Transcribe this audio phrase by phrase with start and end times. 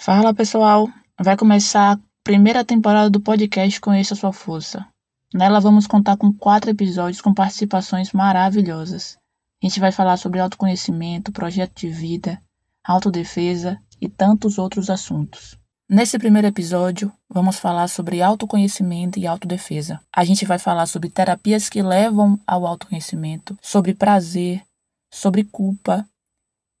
[0.00, 0.88] Fala pessoal,
[1.20, 4.86] vai começar a primeira temporada do podcast Conheça Sua Força.
[5.34, 9.18] Nela vamos contar com quatro episódios com participações maravilhosas.
[9.60, 12.40] A gente vai falar sobre autoconhecimento, projeto de vida,
[12.84, 15.58] autodefesa e tantos outros assuntos.
[15.90, 20.00] Nesse primeiro episódio, vamos falar sobre autoconhecimento e autodefesa.
[20.14, 24.62] A gente vai falar sobre terapias que levam ao autoconhecimento, sobre prazer,
[25.12, 26.08] sobre culpa.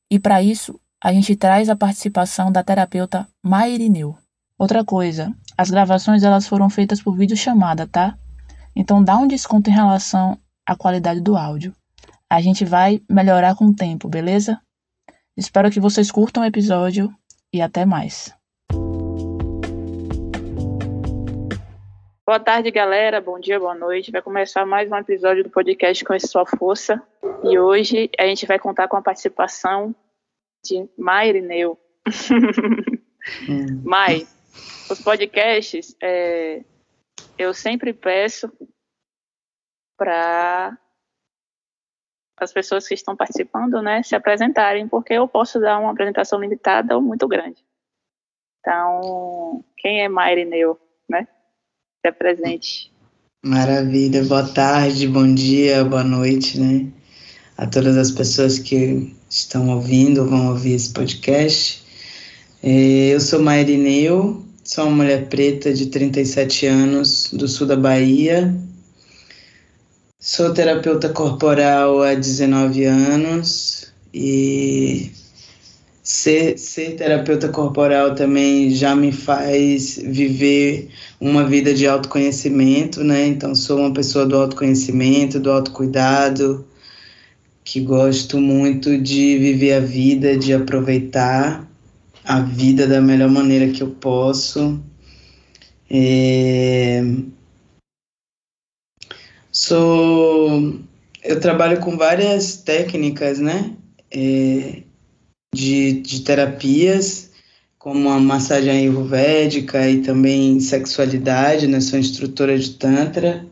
[0.08, 4.16] E para isso, a gente traz a participação da terapeuta Mairineu.
[4.58, 8.18] Outra coisa, as gravações elas foram feitas por videochamada, tá?
[8.74, 11.72] Então dá um desconto em relação à qualidade do áudio.
[12.28, 14.60] A gente vai melhorar com o tempo, beleza?
[15.36, 17.14] Espero que vocês curtam o episódio
[17.52, 18.34] e até mais.
[22.26, 23.20] Boa tarde, galera.
[23.20, 24.10] Bom dia, boa noite.
[24.10, 27.00] Vai começar mais um episódio do podcast com Sua Força.
[27.44, 29.94] E hoje a gente vai contar com a participação
[30.68, 31.78] de Mai Irineu.
[33.48, 33.82] Hum.
[33.84, 34.26] Mai,
[34.90, 36.64] os podcasts, é,
[37.36, 38.50] eu sempre peço
[39.98, 40.78] para
[42.38, 46.94] as pessoas que estão participando, né, se apresentarem, porque eu posso dar uma apresentação limitada
[46.94, 47.62] ou muito grande.
[48.60, 51.26] Então, quem é Mai Irineu, né?
[52.00, 52.92] se apresente.
[53.44, 56.90] Maravilha, boa tarde, bom dia, boa noite, né?
[57.56, 61.82] A todas as pessoas que estão ouvindo, vão ouvir esse podcast.
[62.62, 68.54] É, eu sou Mairineu, sou uma mulher preta de 37 anos, do sul da Bahia.
[70.18, 75.12] Sou terapeuta corporal há 19 anos e
[76.02, 80.88] ser, ser terapeuta corporal também já me faz viver
[81.20, 83.26] uma vida de autoconhecimento, né?
[83.26, 86.66] Então, sou uma pessoa do autoconhecimento, do autocuidado,
[87.68, 91.70] que gosto muito de viver a vida, de aproveitar
[92.24, 94.82] a vida da melhor maneira que eu posso.
[95.90, 97.02] É...
[99.52, 100.80] Sou.
[101.22, 103.76] Eu trabalho com várias técnicas, né?
[104.10, 104.82] É
[105.54, 107.32] de, de terapias,
[107.78, 111.82] como a massagem ayurvédica e também sexualidade, né?
[111.82, 113.46] Sou instrutora de Tantra.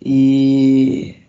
[0.00, 1.19] E,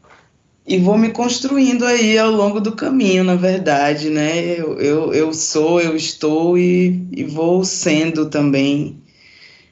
[0.66, 4.40] e vou me construindo aí ao longo do caminho, na verdade, né?
[4.60, 9.02] Eu, eu, eu sou, eu estou e, e vou sendo também.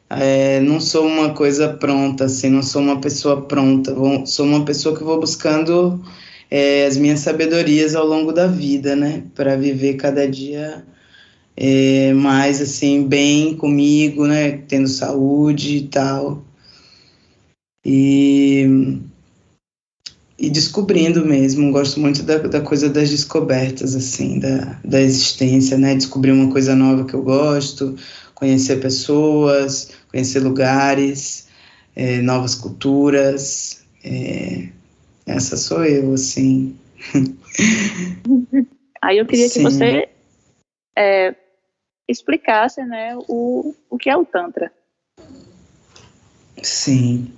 [0.10, 4.66] É, não sou uma coisa pronta, assim, não sou uma pessoa pronta, vou, sou uma
[4.66, 6.04] pessoa que vou buscando
[6.50, 9.24] é, as minhas sabedorias ao longo da vida, né?
[9.36, 10.86] Para viver cada dia
[11.58, 14.60] é, mais assim, bem comigo, né?
[14.68, 16.44] Tendo saúde e tal.
[17.86, 18.66] E,
[20.40, 25.94] e descobrindo mesmo, gosto muito da, da coisa das descobertas, assim, da, da existência, né?
[25.96, 27.98] Descobrir uma coisa nova que eu gosto,
[28.34, 31.50] conhecer pessoas, conhecer lugares,
[31.94, 33.84] é, novas culturas.
[34.02, 34.70] É,
[35.26, 36.74] essa sou eu, assim.
[39.02, 39.60] Aí eu queria Sim.
[39.60, 40.10] que você
[40.98, 41.36] é,
[42.08, 44.72] explicasse, né, o, o que é o Tantra.
[46.64, 47.34] Sim.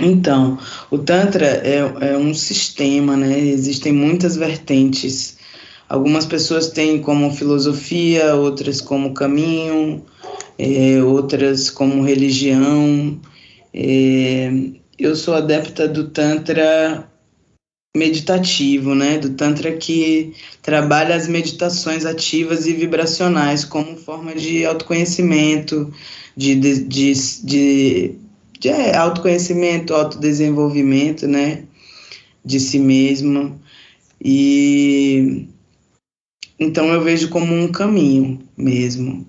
[0.00, 0.58] Então,
[0.90, 3.38] o Tantra é, é um sistema, né?
[3.38, 5.38] Existem muitas vertentes.
[5.88, 10.04] Algumas pessoas têm como filosofia, outras como caminho,
[10.58, 13.18] é, outras como religião.
[13.72, 14.50] É,
[14.98, 17.08] eu sou adepta do Tantra
[17.96, 19.18] meditativo, né?
[19.18, 25.92] Do Tantra que trabalha as meditações ativas e vibracionais como forma de autoconhecimento,
[26.36, 27.12] de, de, de,
[27.42, 28.14] de,
[28.68, 31.64] é, autoconhecimento, autodesenvolvimento, né?
[32.44, 33.60] De si mesmo.
[34.20, 35.46] E
[36.58, 39.26] então eu vejo como um caminho mesmo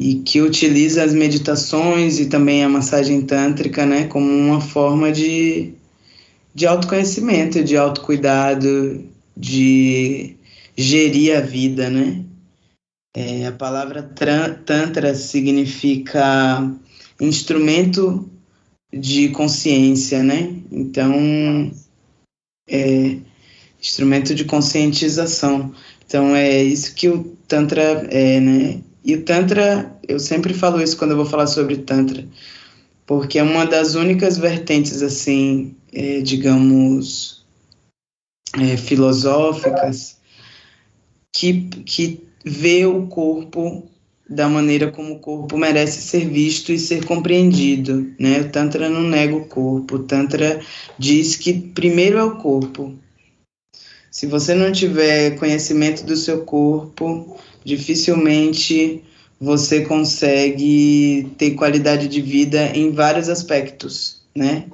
[0.00, 5.72] e que utiliza as meditações e também a massagem tântrica, né, como uma forma de,
[6.54, 9.04] de autoconhecimento, de autocuidado,
[9.36, 10.36] de
[10.76, 12.24] gerir a vida, né.
[13.16, 16.68] É, a palavra tantra significa
[17.20, 18.28] instrumento
[18.92, 20.56] de consciência, né?
[20.70, 21.72] Então,
[22.68, 23.18] é
[23.80, 25.74] instrumento de conscientização.
[26.06, 28.80] Então, é isso que o Tantra é, né?
[29.04, 32.26] E o Tantra, eu sempre falo isso quando eu vou falar sobre Tantra,
[33.04, 37.44] porque é uma das únicas vertentes, assim, é, digamos,
[38.58, 40.16] é, filosóficas,
[41.32, 43.90] que, que vê o corpo
[44.28, 48.40] da maneira como o corpo merece ser visto e ser compreendido, né?
[48.40, 50.60] O Tantra não nega o corpo, o Tantra
[50.98, 52.94] diz que primeiro é o corpo,
[54.10, 59.02] Se você não tiver conhecimento do seu corpo, dificilmente
[59.40, 64.66] você consegue ter qualidade de vida em vários aspectos, né?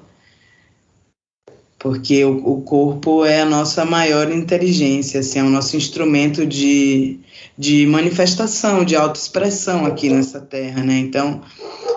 [1.81, 7.19] Porque o, o corpo é a nossa maior inteligência, assim, é o nosso instrumento de,
[7.56, 10.99] de manifestação, de autoexpressão aqui nessa terra, né?
[10.99, 11.41] Então,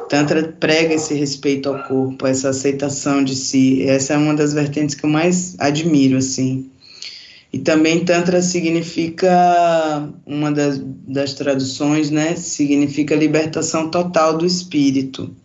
[0.07, 3.83] Tantra prega esse respeito ao corpo, essa aceitação de si.
[3.83, 6.71] Essa é uma das vertentes que eu mais admiro, assim.
[7.51, 12.37] E também Tantra significa, uma das, das traduções, né?
[12.37, 15.35] Significa libertação total do espírito.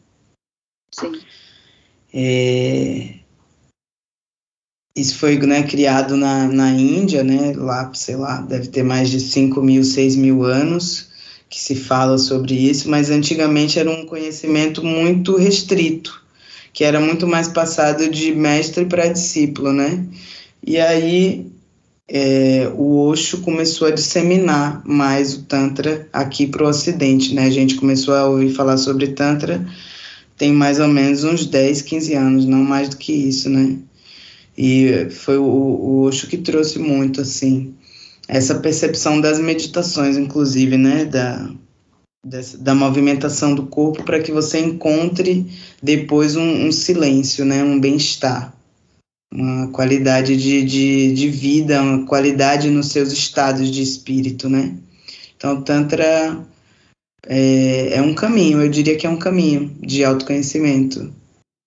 [0.92, 1.12] Sim.
[2.14, 3.17] É,
[5.00, 7.52] isso foi né, criado na, na Índia, né?
[7.56, 11.08] Lá, sei lá, deve ter mais de 5 mil, 6 mil anos
[11.48, 16.22] que se fala sobre isso, mas antigamente era um conhecimento muito restrito,
[16.72, 20.04] que era muito mais passado de mestre para discípulo, né?
[20.66, 21.46] E aí
[22.06, 27.46] é, o Osho começou a disseminar mais o Tantra aqui para o Ocidente, né?
[27.46, 29.64] A gente começou a ouvir falar sobre Tantra
[30.38, 33.76] tem mais ou menos uns 10, 15 anos, não mais do que isso, né?
[34.60, 37.76] E foi o, o Osho que trouxe muito, assim,
[38.26, 41.48] essa percepção das meditações, inclusive, né, da,
[42.26, 45.46] dessa, da movimentação do corpo para que você encontre
[45.80, 48.52] depois um, um silêncio, né, um bem-estar,
[49.32, 54.76] uma qualidade de, de, de vida, uma qualidade nos seus estados de espírito, né.
[55.36, 56.36] Então, Tantra
[57.28, 61.14] é, é um caminho, eu diria que é um caminho de autoconhecimento.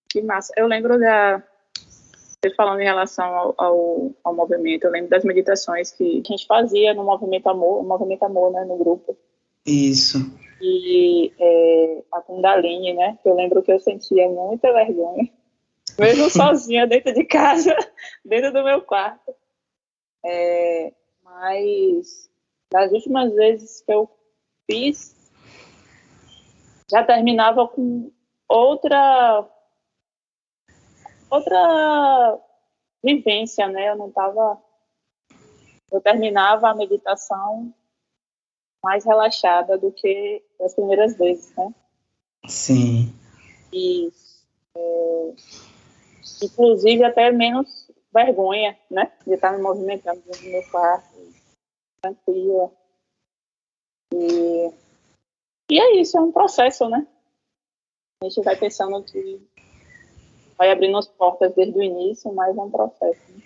[0.10, 0.52] Que massa.
[0.58, 1.42] Eu lembro da,
[2.44, 6.48] você falando em relação ao, ao, ao, movimento, eu lembro das meditações que a gente
[6.48, 9.16] fazia no Movimento Amor, Movimento Amor, né, no grupo.
[9.64, 10.18] Isso.
[10.60, 15.30] E é, a Kundalini, né, eu lembro que eu sentia muita vergonha,
[16.00, 17.76] mesmo sozinha dentro de casa,
[18.26, 19.36] dentro do meu quarto.
[20.26, 20.92] É,
[21.24, 22.28] mas
[22.72, 24.10] das últimas vezes que eu
[24.70, 25.16] fiz,
[26.90, 28.12] já terminava com
[28.48, 29.48] outra
[31.32, 32.40] outra
[33.04, 33.90] vivência, né?
[33.90, 34.62] Eu não estava.
[35.92, 37.74] Eu terminava a meditação
[38.84, 41.74] mais relaxada do que as primeiras vezes, né?
[42.48, 43.14] Sim.
[43.72, 44.12] E,
[44.76, 45.34] é,
[46.44, 49.12] inclusive, até menos vergonha, né?
[49.26, 51.08] De estar me movimentando do meu quarto,
[52.02, 52.72] tranquila.
[54.14, 54.74] E,
[55.70, 57.08] e é isso, é um processo, né?
[58.22, 59.42] A gente vai pensando que
[60.62, 63.20] vai abrindo as portas desde o início, mas é um processo.
[63.30, 63.42] Né?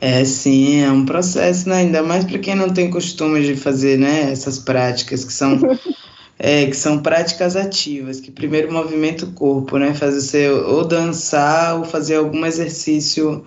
[0.00, 1.78] É, sim, é um processo, né?
[1.78, 5.58] Ainda mais para quem não tem costume de fazer, né, essas práticas que são
[6.38, 9.94] é, que são práticas ativas, que primeiro movimenta o corpo, né?
[9.94, 13.44] Fazer você ou dançar ou fazer algum exercício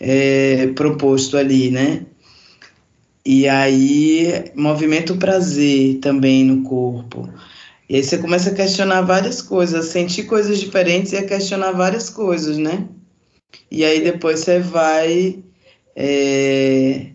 [0.00, 2.04] é, proposto ali, né?
[3.24, 7.28] E aí movimenta o prazer também no corpo.
[7.88, 11.72] E aí você começa a questionar várias coisas, a sentir coisas diferentes e a questionar
[11.72, 12.86] várias coisas, né?
[13.70, 15.42] E aí depois você vai
[15.96, 17.06] é,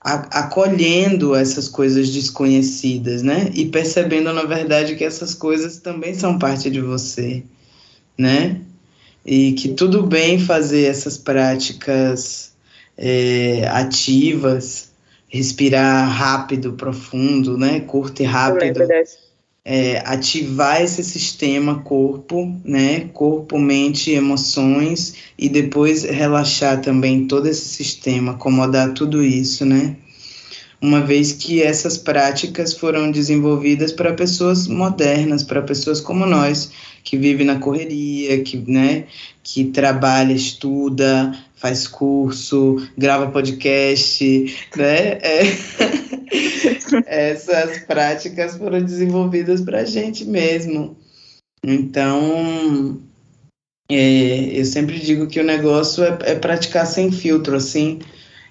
[0.00, 3.50] acolhendo essas coisas desconhecidas, né?
[3.54, 7.42] E percebendo, na verdade, que essas coisas também são parte de você,
[8.16, 8.62] né?
[9.26, 12.54] E que tudo bem fazer essas práticas
[12.96, 14.90] é, ativas,
[15.28, 17.80] respirar rápido, profundo, né?
[17.80, 18.86] Curto e rápido
[19.70, 27.68] é, ativar esse sistema corpo, né, corpo, mente, emoções e depois relaxar também todo esse
[27.68, 29.94] sistema, acomodar tudo isso, né?
[30.80, 36.70] Uma vez que essas práticas foram desenvolvidas para pessoas modernas, para pessoas como nós,
[37.04, 39.04] que vivem na correria, que, né,
[39.42, 44.24] que trabalha, estuda, faz curso, grava podcast,
[44.74, 45.18] né?
[45.20, 45.42] É.
[47.06, 50.96] essas práticas foram desenvolvidas para a gente mesmo.
[51.62, 53.00] Então,
[53.90, 58.00] é, eu sempre digo que o negócio é, é praticar sem filtro, assim,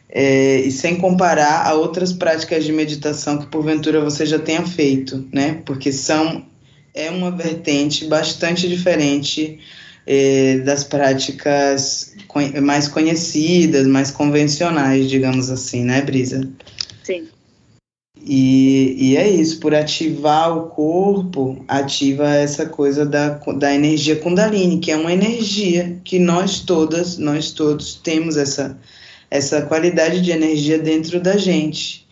[0.09, 5.27] é, e sem comparar a outras práticas de meditação que porventura você já tenha feito,
[5.33, 5.61] né?
[5.65, 6.45] Porque são
[6.93, 9.59] é uma vertente bastante diferente
[10.07, 12.15] é, das práticas
[12.63, 16.49] mais conhecidas, mais convencionais, digamos assim, né, Brisa?
[17.03, 17.27] Sim.
[18.29, 24.79] E, e é isso, por ativar o corpo, ativa essa coisa da, da energia Kundalini,
[24.79, 28.77] que é uma energia que nós todas, nós todos temos essa,
[29.31, 32.05] essa qualidade de energia dentro da gente.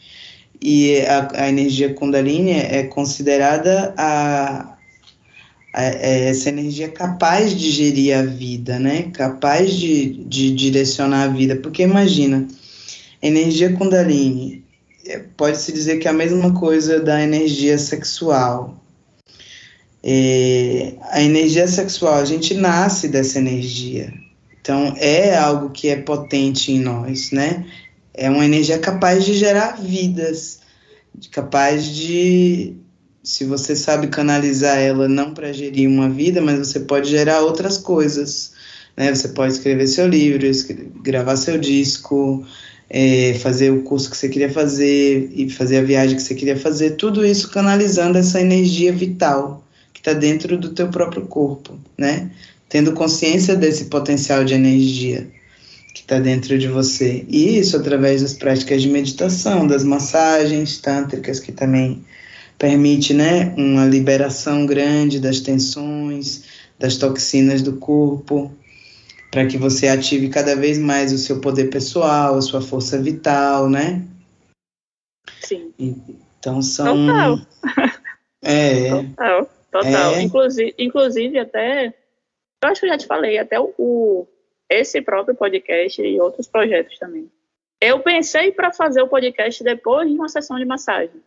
[0.61, 4.77] E a, a energia Kundalini é considerada a,
[5.73, 9.09] a, é essa energia capaz de gerir a vida, né?
[9.11, 11.57] Capaz de, de direcionar a vida.
[11.57, 12.47] Porque imagina,
[13.21, 14.64] Energia Kundalini é,
[15.37, 18.81] pode-se dizer que é a mesma coisa da energia sexual.
[20.03, 24.13] É, a energia sexual, a gente nasce dessa energia.
[24.61, 27.65] Então, é algo que é potente em nós, né?
[28.13, 30.59] É uma energia capaz de gerar vidas,
[31.31, 32.75] capaz de,
[33.23, 37.77] se você sabe canalizar ela não para gerir uma vida, mas você pode gerar outras
[37.77, 38.53] coisas,
[38.97, 39.13] né?
[39.13, 40.47] Você pode escrever seu livro,
[41.03, 42.45] gravar seu disco,
[42.89, 46.57] é, fazer o curso que você queria fazer e fazer a viagem que você queria
[46.57, 49.63] fazer, tudo isso canalizando essa energia vital
[49.93, 52.29] que está dentro do teu próprio corpo, né?
[52.69, 55.27] Tendo consciência desse potencial de energia
[55.93, 57.23] que está dentro de você.
[57.27, 62.03] E isso através das práticas de meditação, das massagens tântricas, que também
[62.57, 66.43] permite né, uma liberação grande das tensões,
[66.79, 68.51] das toxinas do corpo
[69.35, 73.69] para que você ative cada vez mais o seu poder pessoal, a sua força vital,
[73.69, 74.01] né?
[75.41, 75.73] Sim.
[75.77, 76.95] Então são.
[77.05, 77.37] Total.
[78.47, 78.91] É.
[78.91, 80.13] Total, total.
[80.13, 80.21] É.
[80.21, 81.87] Inclusive, inclusive, até.
[82.63, 84.27] Eu acho que eu já te falei, até o, o
[84.69, 87.27] esse próprio podcast e outros projetos também.
[87.81, 91.23] Eu pensei para fazer o podcast depois de uma sessão de massagem.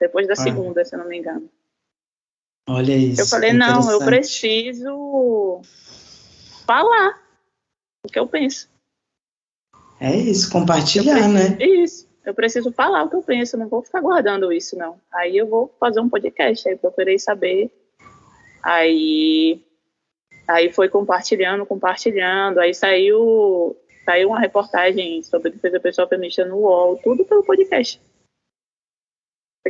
[0.00, 0.36] Depois da ah.
[0.36, 1.50] segunda, se eu não me engano.
[2.66, 3.20] Olha isso.
[3.20, 5.60] Eu falei, não, eu preciso
[6.66, 7.22] falar
[8.04, 8.68] o que eu penso.
[10.00, 11.58] É isso, compartilhar, preciso, né?
[11.60, 12.06] Isso.
[12.24, 15.00] Eu preciso falar o que eu penso, eu não vou ficar guardando isso, não.
[15.12, 17.70] Aí eu vou fazer um podcast, aí procurei saber.
[18.62, 19.62] Aí
[20.46, 26.98] aí foi compartilhando, compartilhando, aí saiu saiu uma reportagem sobre defesa pessoal feminista no UOL,
[27.02, 28.00] tudo pelo podcast.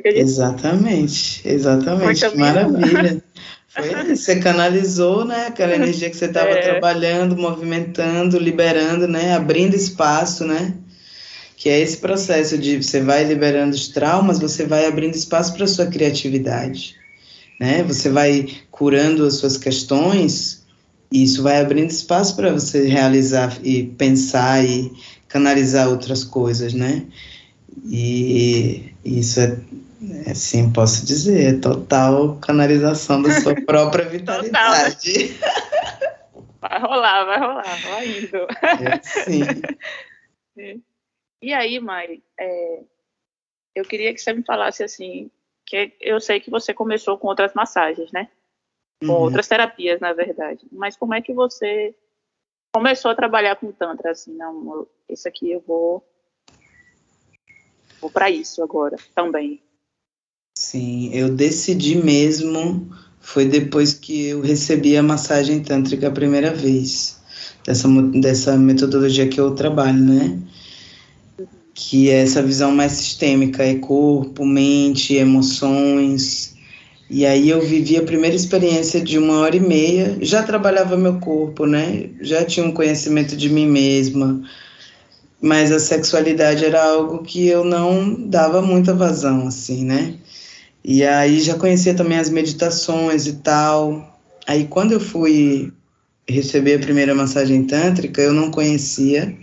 [0.05, 3.23] Exatamente, exatamente, maravilha.
[3.77, 6.63] Foi, você canalizou, né, aquela energia que você estava é.
[6.63, 10.75] trabalhando, movimentando, liberando, né, abrindo espaço, né,
[11.57, 15.67] que é esse processo de você vai liberando os traumas, você vai abrindo espaço para
[15.67, 16.97] sua criatividade,
[17.61, 20.65] né, você vai curando as suas questões,
[21.13, 24.91] e isso vai abrindo espaço para você realizar e pensar e
[25.29, 27.05] canalizar outras coisas, né,
[27.85, 29.59] e isso é é,
[30.35, 35.37] sim, posso dizer, total canalização da sua própria vitalidade.
[36.61, 38.37] vai rolar, vai rolar, vai indo.
[38.37, 39.43] É, sim.
[41.43, 42.83] E aí, Mari, é,
[43.75, 45.31] eu queria que você me falasse assim,
[45.67, 48.31] que eu sei que você começou com outras massagens, né?
[49.01, 49.21] Com uhum.
[49.21, 50.67] outras terapias, na verdade.
[50.73, 51.95] Mas como é que você
[52.73, 56.03] começou a trabalhar com Tantra, assim, não, isso aqui eu vou,
[58.01, 59.63] vou para isso agora também.
[60.69, 67.17] Sim, eu decidi mesmo, foi depois que eu recebi a massagem tântrica a primeira vez,
[67.65, 70.41] dessa, dessa metodologia que eu trabalho, né?
[71.73, 76.57] Que é essa visão mais sistêmica, é corpo, mente, emoções.
[77.09, 81.21] E aí eu vivi a primeira experiência de uma hora e meia, já trabalhava meu
[81.21, 82.11] corpo, né?
[82.21, 84.43] Já tinha um conhecimento de mim mesma,
[85.41, 90.19] mas a sexualidade era algo que eu não dava muita vazão, assim, né?
[90.89, 94.17] E aí já conhecia também as meditações e tal.
[94.47, 95.73] Aí quando eu fui
[96.29, 99.37] receber a primeira massagem tântrica, eu não conhecia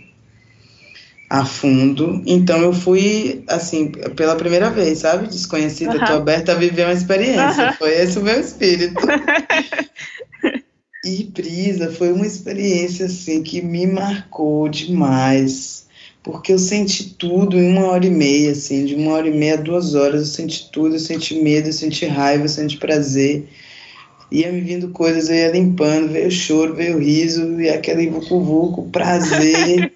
[1.28, 2.22] a fundo.
[2.24, 5.26] Então eu fui, assim, pela primeira vez, sabe?
[5.26, 6.06] Desconhecida, uhum.
[6.06, 7.66] tô aberta a viver uma experiência.
[7.66, 7.72] Uhum.
[7.74, 9.04] Foi esse o meu espírito.
[11.04, 15.83] e Brisa foi uma experiência, assim, que me marcou demais
[16.24, 19.54] porque eu senti tudo em uma hora e meia, assim, de uma hora e meia
[19.54, 23.46] a duas horas, eu senti tudo, eu senti medo, eu senti raiva, eu senti prazer,
[24.32, 29.92] ia me vindo coisas, eu ia limpando, veio choro, veio riso, e aquele vucu-vucu, prazer,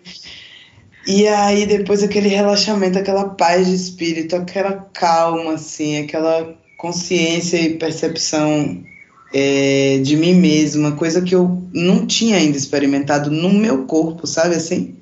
[1.08, 7.78] e aí depois aquele relaxamento, aquela paz de espírito, aquela calma, assim, aquela consciência e
[7.78, 8.84] percepção
[9.32, 14.54] é, de mim mesma, coisa que eu não tinha ainda experimentado no meu corpo, sabe
[14.54, 14.97] assim?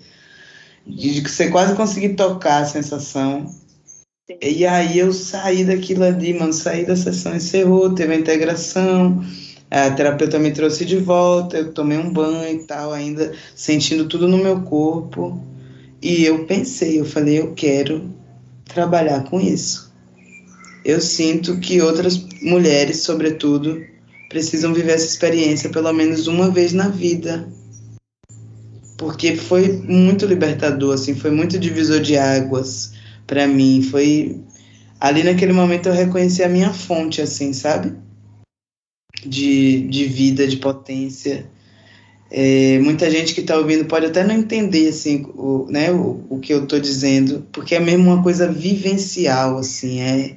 [0.86, 3.46] De que você quase conseguir tocar a sensação.
[4.26, 4.38] Sim.
[4.40, 9.24] E aí eu saí daquilo ali, mano, saí da sessão, encerrou, teve a integração,
[9.70, 14.28] a terapeuta me trouxe de volta, eu tomei um banho e tal, ainda sentindo tudo
[14.28, 15.40] no meu corpo.
[16.00, 18.10] E eu pensei, eu falei, eu quero
[18.64, 19.92] trabalhar com isso.
[20.84, 23.82] Eu sinto que outras mulheres, sobretudo,
[24.28, 27.48] precisam viver essa experiência pelo menos uma vez na vida
[28.96, 32.92] porque foi muito libertador, assim, foi muito divisor de águas
[33.26, 33.82] para mim.
[33.82, 34.40] Foi
[35.00, 37.92] ali naquele momento eu reconheci a minha fonte, assim, sabe?
[39.24, 41.46] De, de vida, de potência.
[42.30, 46.40] É, muita gente que está ouvindo pode até não entender assim o, né, o, o
[46.40, 50.36] que eu estou dizendo, porque é mesmo uma coisa vivencial, assim, é,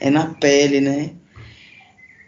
[0.00, 1.10] é na pele, né?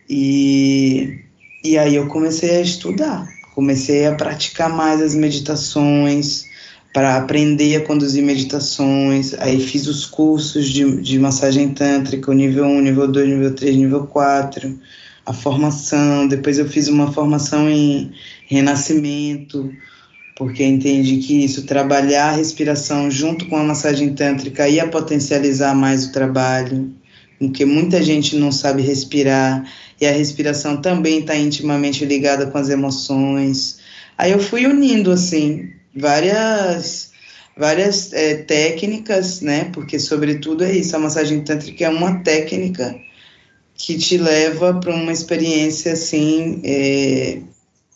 [0.08, 1.18] E,
[1.64, 6.50] e aí eu comecei a estudar, comecei a praticar mais as meditações,
[6.92, 9.35] para aprender a conduzir meditações.
[9.35, 14.06] Aí fiz os cursos de, de massagem tântrica, nível 1, nível 2, nível 3, nível
[14.06, 14.78] 4,
[15.25, 16.28] a formação.
[16.28, 18.12] Depois eu fiz uma formação em
[18.47, 19.73] renascimento,
[20.37, 26.06] porque entendi que isso, trabalhar a respiração junto com a massagem tântrica ia potencializar mais
[26.06, 26.92] o trabalho,
[27.49, 29.68] porque muita gente não sabe respirar
[30.00, 33.78] e a respiração também está intimamente ligada com as emoções.
[34.16, 37.11] Aí eu fui unindo assim várias
[37.56, 39.64] várias é, técnicas, né?
[39.72, 42.94] Porque sobretudo é isso, a massagem tântrica é uma técnica
[43.75, 47.40] que te leva para uma experiência assim, é,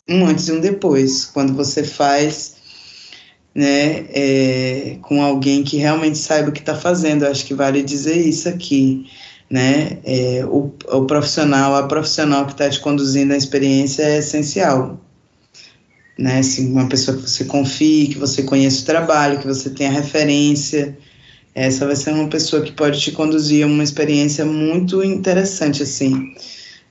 [0.09, 2.57] um antes e um depois, quando você faz
[3.57, 7.25] né, é, com alguém que realmente saiba o que está fazendo.
[7.25, 9.07] Eu acho que vale dizer isso aqui,
[9.49, 9.97] né?
[10.03, 14.99] É, o, o profissional, a profissional que está te conduzindo a experiência é essencial
[16.17, 16.39] né?
[16.39, 20.97] Assim, uma pessoa que você confie, que você conheça o trabalho, que você tenha referência.
[21.53, 26.33] Essa vai ser uma pessoa que pode te conduzir a uma experiência muito interessante, assim,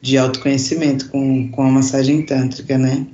[0.01, 3.07] de autoconhecimento com, com a massagem tântrica, né?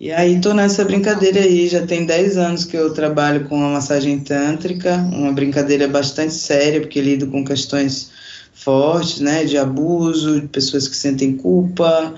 [0.00, 3.72] E aí tô nessa brincadeira aí, já tem 10 anos que eu trabalho com a
[3.72, 8.12] massagem tântrica, uma brincadeira bastante séria, porque lido com questões
[8.52, 12.14] fortes, né, de abuso, de pessoas que sentem culpa,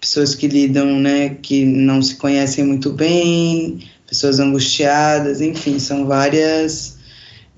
[0.00, 6.96] pessoas que lidam, né, que não se conhecem muito bem, pessoas angustiadas, enfim, são várias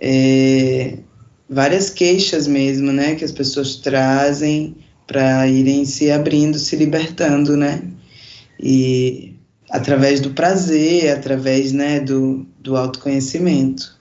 [0.01, 0.99] é,
[1.49, 4.75] várias queixas mesmo, né, que as pessoas trazem
[5.07, 7.83] para irem se abrindo, se libertando, né,
[8.59, 9.30] e
[9.71, 13.99] através do prazer, através, né, do, do autoconhecimento.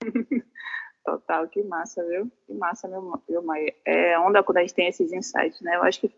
[1.04, 2.30] Total, que massa, viu?
[2.46, 3.74] Que massa, meu, meu mãe.
[3.84, 5.76] É onda quando a gente tem esses insights, né?
[5.76, 6.14] Eu acho que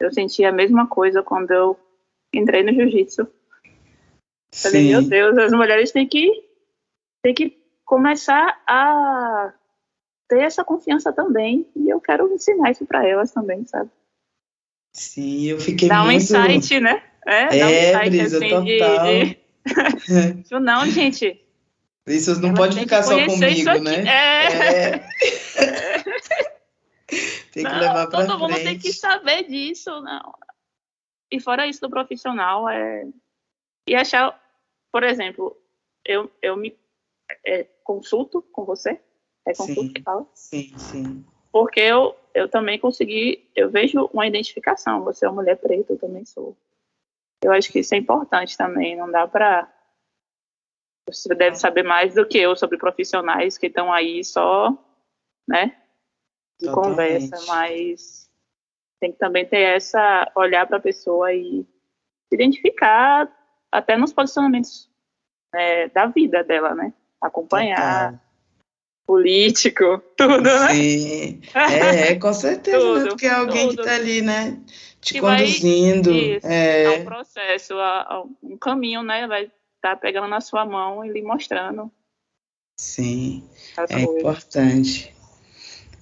[0.00, 1.78] eu senti a mesma coisa quando eu
[2.32, 3.26] entrei no jiu-jitsu.
[4.54, 6.48] Falei, meu Deus, as mulheres têm que,
[7.22, 9.52] têm que começar a
[10.28, 11.66] ter essa confiança também.
[11.74, 13.90] E eu quero ensinar isso para elas também, sabe?
[14.94, 16.10] Sim, eu fiquei Dá muito...
[16.10, 17.02] um insight, né?
[17.26, 19.04] É, é um insight, Brisa, assim, total.
[19.04, 19.36] De,
[20.42, 20.54] de...
[20.60, 21.44] não, gente,
[22.06, 24.04] isso não Ela pode ficar só comigo, né?
[24.06, 24.94] É.
[24.94, 24.98] é.
[27.50, 28.26] tem que não, levar frente.
[28.26, 30.34] Todo mundo tem que saber disso, não.
[31.30, 33.06] E fora isso do profissional, é...
[33.88, 34.38] E achar,
[34.92, 35.56] por exemplo,
[36.04, 36.76] eu, eu me
[37.46, 39.00] é, consulto com você,
[39.46, 40.26] é consulto sim, que fala?
[40.34, 41.24] Sim, sim.
[41.54, 45.98] Porque eu, eu também consegui, eu vejo uma identificação, você é uma mulher preta, eu
[46.00, 46.56] também sou.
[47.40, 49.72] Eu acho que isso é importante também, não dá para
[51.08, 54.76] você deve saber mais do que eu sobre profissionais que estão aí só,
[55.46, 55.80] né,
[56.58, 57.30] de Totalmente.
[57.30, 58.28] conversa, mas
[58.98, 63.32] tem que também ter essa olhar para a pessoa e se identificar
[63.70, 64.90] até nos posicionamentos
[65.54, 66.92] é, da vida dela, né?
[67.20, 68.14] Acompanhar.
[68.14, 68.23] Total.
[69.06, 70.68] Político, tudo, né?
[70.72, 72.82] Sim, é, é com certeza, né?
[72.82, 73.08] tudo, né?
[73.08, 73.76] porque é alguém tudo.
[73.76, 74.58] que está ali, né?
[75.00, 76.10] Te que conduzindo.
[76.10, 76.84] Vai, isso, é...
[76.84, 77.74] é um processo,
[78.42, 79.26] um caminho, né?
[79.26, 79.50] Vai
[79.82, 81.92] tá pegando na sua mão e lhe mostrando.
[82.80, 83.44] Sim,
[83.90, 85.14] é importante.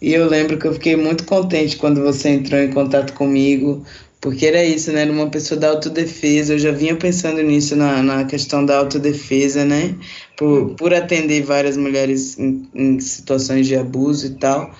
[0.01, 3.85] E eu lembro que eu fiquei muito contente quando você entrou em contato comigo,
[4.23, 5.03] porque era isso, né?
[5.03, 6.55] Era uma pessoa da autodefesa.
[6.55, 9.95] Eu já vinha pensando nisso na, na questão da autodefesa, né?
[10.37, 14.75] Por, por atender várias mulheres em, em situações de abuso e tal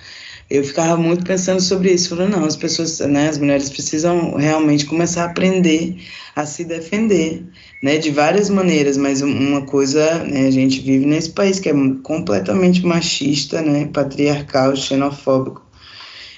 [0.53, 4.85] eu ficava muito pensando sobre isso, falando, não, as pessoas, né, as mulheres precisam realmente
[4.85, 5.97] começar a aprender
[6.35, 7.43] a se defender,
[7.81, 11.73] né, de várias maneiras, mas uma coisa, né, a gente vive nesse país que é
[12.03, 15.65] completamente machista, né, patriarcal, xenofóbico,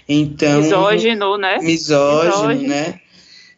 [0.08, 0.62] então...
[0.62, 1.58] Misógino, né?
[1.60, 2.68] Misógino, misógino.
[2.68, 3.00] né?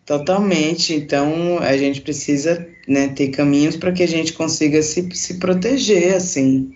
[0.05, 0.93] Totalmente.
[0.93, 6.15] Então, a gente precisa né, ter caminhos para que a gente consiga se, se proteger,
[6.15, 6.71] assim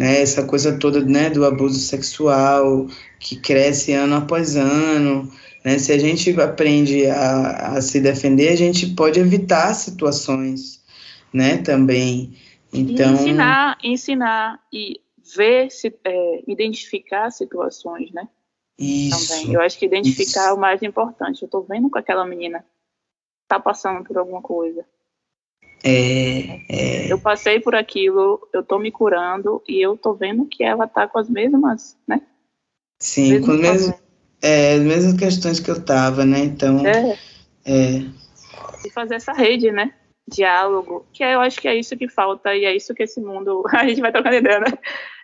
[0.00, 2.86] né, essa coisa toda né, do abuso sexual
[3.18, 5.30] que cresce ano após ano.
[5.62, 10.82] Né, se a gente aprende a, a se defender, a gente pode evitar situações
[11.30, 12.32] né, também.
[12.72, 15.00] Então, e ensinar, ensinar e
[15.36, 18.26] ver, se, é, identificar situações, né?
[18.80, 19.28] Isso.
[19.28, 19.52] Também.
[19.52, 20.38] Eu acho que identificar isso.
[20.38, 21.42] é o mais importante.
[21.42, 22.64] Eu estou vendo com aquela menina
[23.50, 24.84] tá passando por alguma coisa.
[25.82, 27.12] É, é...
[27.12, 31.08] Eu passei por aquilo, eu tô me curando e eu tô vendo que ela tá
[31.08, 32.22] com as mesmas, né?
[33.02, 33.94] Sim, com, mesmo,
[34.40, 36.40] É, as mesmas questões que eu tava, né?
[36.40, 37.18] Então, É.
[37.64, 38.04] é,
[38.84, 39.94] E fazer essa rede, né?
[40.30, 43.64] Diálogo, que eu acho que é isso que falta e é isso que esse mundo.
[43.74, 44.78] A gente vai trocando ideia, né?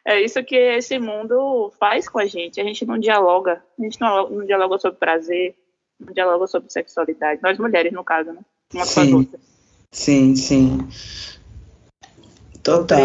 [0.08, 2.60] É isso que esse mundo faz com a gente.
[2.60, 3.60] A gente não dialoga.
[3.76, 5.56] A gente não, não dialoga sobre prazer,
[5.98, 7.42] não dialoga sobre sexualidade.
[7.42, 8.40] Nós mulheres, no caso, né?
[8.72, 9.14] Umas com as Sim.
[9.14, 9.40] outras.
[9.90, 10.78] sim, sim.
[12.62, 13.00] Total.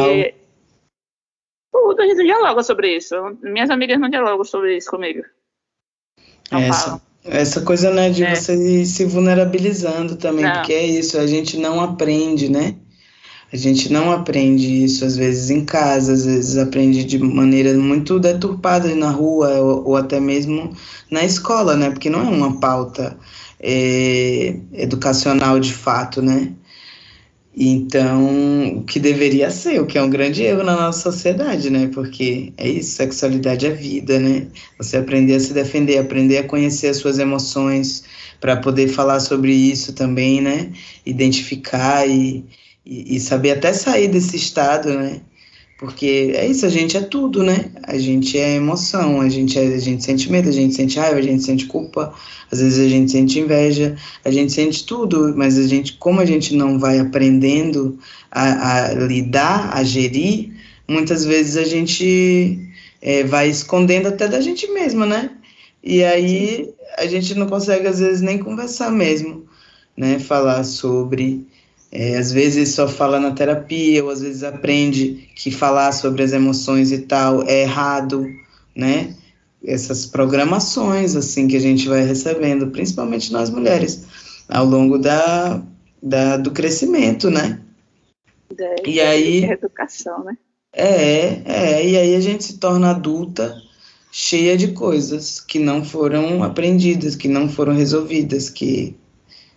[1.73, 3.15] Tudo a gente não dialoga sobre isso.
[3.41, 5.23] Minhas amigas não dialogam sobre isso comigo.
[6.51, 7.01] Não Essa, falam.
[7.23, 8.35] essa coisa, né, de É.
[8.35, 10.53] você se vulnerabilizando também, Não.
[10.53, 12.75] porque é isso, a gente não aprende, né?
[13.53, 18.17] A gente não aprende isso, às vezes, em casa, às vezes aprende de maneira muito
[18.17, 20.73] deturpada na rua ou, ou até mesmo
[21.09, 21.89] na escola, né?
[21.89, 23.17] Porque não é uma pauta
[23.59, 26.53] é, educacional de fato, né?
[27.55, 31.89] Então, o que deveria ser, o que é um grande erro na nossa sociedade, né?
[31.93, 34.47] Porque é isso, sexualidade é vida, né?
[34.77, 38.05] Você aprender a se defender, aprender a conhecer as suas emoções,
[38.39, 40.71] para poder falar sobre isso também, né?
[41.05, 42.45] Identificar e,
[42.85, 45.21] e, e saber até sair desse estado, né?
[45.77, 47.71] Porque é isso, a gente é tudo, né?
[47.83, 51.17] A gente é emoção, a gente, é, a gente sente medo, a gente sente raiva,
[51.17, 52.13] a gente sente culpa,
[52.51, 56.25] às vezes a gente sente inveja, a gente sente tudo, mas a gente, como a
[56.25, 57.97] gente não vai aprendendo
[58.29, 60.51] a, a lidar, a gerir,
[60.87, 62.59] muitas vezes a gente
[63.01, 65.31] é, vai escondendo até da gente mesma, né?
[65.83, 69.45] E aí a gente não consegue, às vezes, nem conversar mesmo,
[69.97, 70.19] né?
[70.19, 71.47] Falar sobre.
[71.91, 76.31] É, às vezes só fala na terapia, ou às vezes aprende que falar sobre as
[76.31, 78.25] emoções e tal é errado,
[78.75, 79.13] né?
[79.63, 84.05] Essas programações, assim, que a gente vai recebendo, principalmente nós mulheres,
[84.47, 85.61] ao longo da,
[86.01, 87.59] da, do crescimento, né?
[88.57, 90.37] É, E aí- educação, né?
[90.73, 93.61] É, é, e aí a gente se torna adulta
[94.09, 98.95] cheia de coisas que não foram aprendidas, que não foram resolvidas, que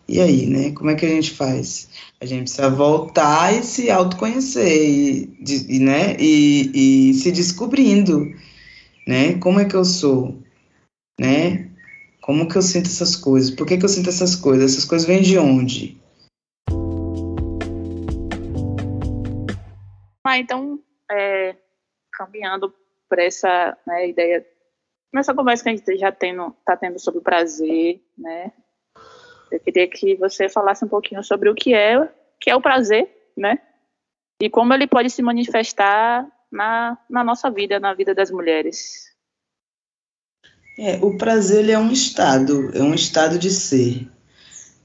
[0.07, 0.73] e aí, né?
[0.73, 1.88] Como é que a gente faz?
[2.21, 6.17] A gente precisa voltar e se autoconhecer e, de- e, né?
[6.19, 8.31] E, e se descobrindo,
[9.07, 9.38] né?
[9.38, 10.38] Como é que eu sou,
[11.19, 11.71] né?
[12.21, 13.51] Como que eu sinto essas coisas?
[13.51, 14.73] Por que que eu sinto essas coisas?
[14.73, 15.99] Essas coisas vêm de onde?
[20.27, 21.55] Ah, então, é,
[22.12, 22.75] caminhando
[23.09, 24.45] para essa né, ideia,
[25.12, 28.53] nessa conversa que a gente já tendo, tá tendo sobre o prazer, né?
[29.55, 32.09] Eu queria que você falasse um pouquinho sobre o que é,
[32.40, 33.59] que é o prazer, né?
[34.40, 39.05] E como ele pode se manifestar na, na nossa vida, na vida das mulheres.
[40.79, 44.09] É, o prazer ele é um estado, é um estado de ser.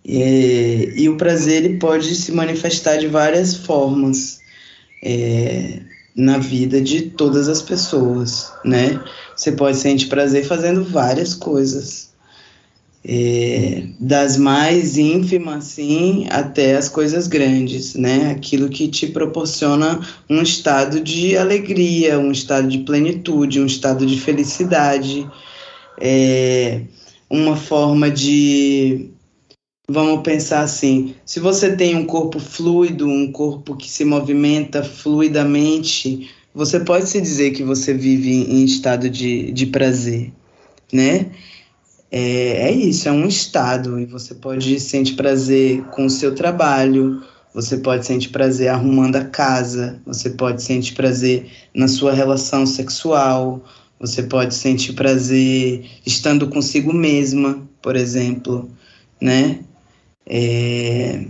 [0.08, 4.40] É, e o prazer ele pode se manifestar de várias formas
[5.04, 5.82] é,
[6.16, 9.04] na vida de todas as pessoas, né?
[9.36, 12.14] Você pode sentir prazer fazendo várias coisas,
[13.12, 18.30] é, das mais ínfimas assim até as coisas grandes, né?
[18.30, 24.20] Aquilo que te proporciona um estado de alegria, um estado de plenitude, um estado de
[24.20, 25.28] felicidade
[26.00, 26.82] é,
[27.30, 29.10] uma forma de.
[29.88, 36.30] Vamos pensar assim: se você tem um corpo fluido, um corpo que se movimenta fluidamente,
[36.54, 40.32] você pode se dizer que você vive em estado de, de prazer,
[40.94, 41.32] né?
[42.12, 47.24] É, é isso, é um estado, e você pode sentir prazer com o seu trabalho,
[47.54, 53.64] você pode sentir prazer arrumando a casa, você pode sentir prazer na sua relação sexual,
[54.00, 58.70] você pode sentir prazer estando consigo mesma, por exemplo,
[59.22, 59.60] né?
[60.26, 61.26] É,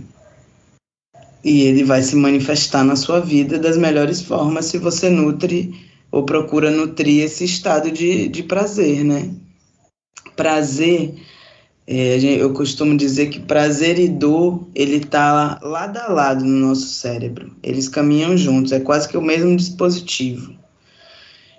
[1.44, 5.74] E ele vai se manifestar na sua vida das melhores formas se você nutre
[6.10, 9.30] ou procura nutrir esse estado de, de prazer, né?
[10.40, 11.16] Prazer,
[11.86, 16.86] é, eu costumo dizer que prazer e dor, ele tá lado a lado no nosso
[16.86, 17.54] cérebro.
[17.62, 20.54] Eles caminham juntos, é quase que o mesmo dispositivo.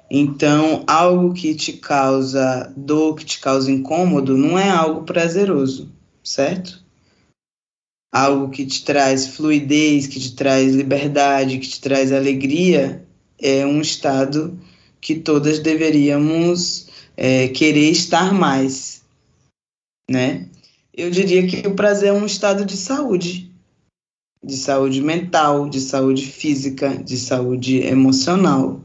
[0.10, 5.92] Então, algo que te causa dor, que te causa incômodo, não é algo prazeroso,
[6.24, 6.84] certo?
[8.12, 13.06] Algo que te traz fluidez, que te traz liberdade, que te traz alegria,
[13.40, 14.60] é um estado
[15.00, 16.90] que todas deveríamos
[17.24, 19.04] é, querer estar mais,
[20.10, 20.50] né?
[20.92, 23.54] Eu diria que o prazer é um estado de saúde,
[24.44, 28.82] de saúde mental, de saúde física, de saúde emocional.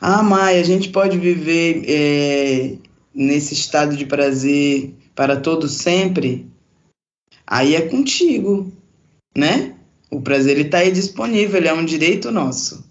[0.00, 2.78] Ah, Mai, a gente pode viver é,
[3.12, 6.48] nesse estado de prazer para todo sempre?
[7.44, 8.72] Aí é contigo,
[9.36, 9.74] né?
[10.08, 12.88] O prazer está aí disponível, ele é um direito nosso.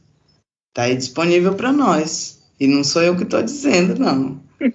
[0.70, 2.35] Está aí disponível para nós.
[2.60, 4.44] E não sou eu que estou dizendo, não.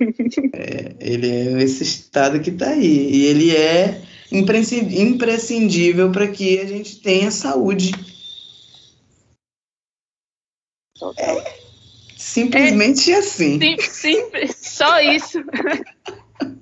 [0.53, 3.11] É, ele é esse estado que está aí.
[3.11, 7.93] E ele é imprescindível para que a gente tenha saúde.
[11.19, 11.61] É
[12.21, 13.59] simplesmente é, assim.
[13.59, 15.39] Sim, simples, só isso.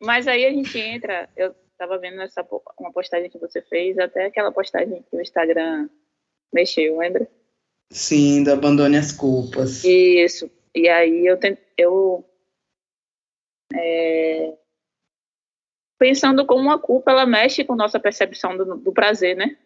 [0.00, 2.46] Mas aí a gente entra, eu estava vendo essa
[2.78, 5.88] uma postagem que você fez, até aquela postagem que o Instagram
[6.52, 7.26] mexeu, lembra?
[7.92, 9.84] Sim, do abandone as culpas.
[9.84, 10.50] Isso.
[10.74, 11.38] E aí eu
[11.76, 12.24] eu
[13.74, 14.54] é,
[15.98, 19.56] pensando como a culpa ela mexe com nossa percepção do, do prazer, né?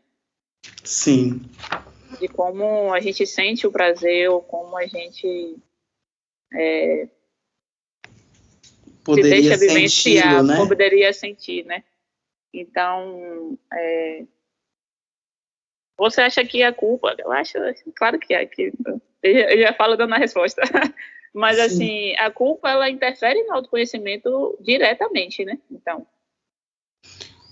[0.83, 1.41] Sim.
[2.21, 5.57] De como a gente sente o prazer ou como a gente
[6.53, 7.09] é,
[9.05, 10.57] poderia se deixa vivenciar, né?
[10.57, 11.85] poderia sentir, né?
[12.53, 14.25] Então, é,
[15.99, 17.15] você acha que a culpa?
[17.19, 17.59] Eu acho,
[17.95, 18.45] claro que é.
[18.47, 18.73] Que,
[19.23, 20.63] eu já falo dando a resposta.
[21.33, 21.63] Mas, Sim.
[21.63, 25.59] assim, a culpa, ela interfere no autoconhecimento diretamente, né?
[25.71, 26.07] Então.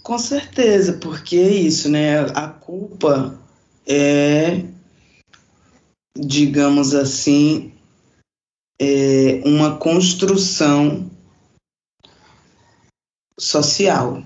[0.02, 2.20] Com certeza, porque é isso, né?
[2.34, 3.38] A culpa
[3.86, 4.64] é,
[6.16, 7.72] digamos assim,
[8.78, 11.10] é uma construção
[13.38, 14.22] social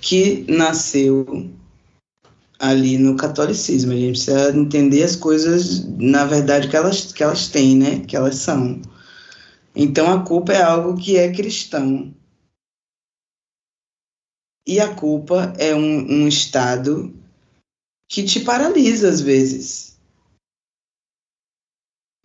[0.00, 1.50] que nasceu
[2.58, 3.92] ali no catolicismo.
[3.92, 8.00] A gente precisa entender as coisas, na verdade, que elas, que elas têm, né?
[8.04, 8.82] Que elas são.
[9.74, 12.14] Então, a culpa é algo que é cristão.
[14.66, 17.14] E a culpa é um, um estado
[18.10, 19.98] que te paralisa às vezes.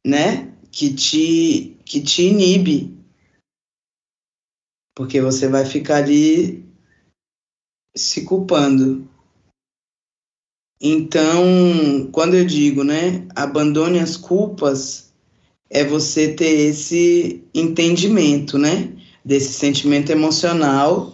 [0.05, 0.51] Né?
[0.71, 2.97] Que te, que te inibe.
[4.95, 6.65] Porque você vai ficar ali
[7.95, 9.07] se culpando.
[10.85, 15.13] Então, quando eu digo, né, abandone as culpas,
[15.69, 18.91] é você ter esse entendimento, né,
[19.23, 21.13] desse sentimento emocional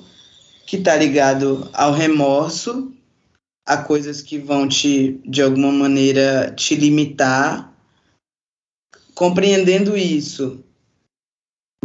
[0.66, 2.92] que está ligado ao remorso,
[3.64, 7.72] a coisas que vão te, de alguma maneira, te limitar.
[9.14, 10.64] Compreendendo isso,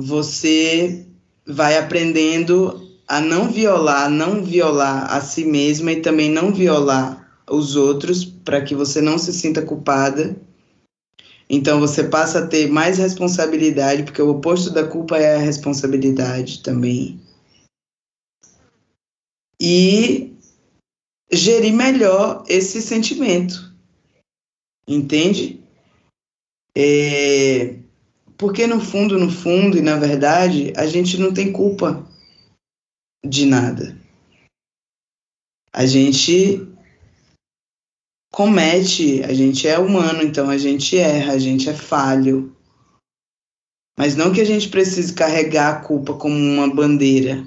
[0.00, 1.06] você
[1.46, 7.76] vai aprendendo a não violar, não violar a si mesma e também não violar os
[7.76, 10.36] outros para que você não se sinta culpada.
[11.48, 16.62] Então você passa a ter mais responsabilidade, porque o oposto da culpa é a responsabilidade
[16.62, 17.20] também.
[19.60, 20.34] E
[21.30, 23.72] gerir melhor esse sentimento.
[24.86, 25.62] Entende?
[26.76, 27.78] É,
[28.36, 32.06] porque no fundo, no fundo e na verdade, a gente não tem culpa
[33.24, 33.96] de nada.
[35.72, 36.73] A gente
[38.34, 42.52] comete, a gente é humano, então a gente erra, a gente é falho.
[43.96, 47.46] Mas não que a gente precise carregar a culpa como uma bandeira,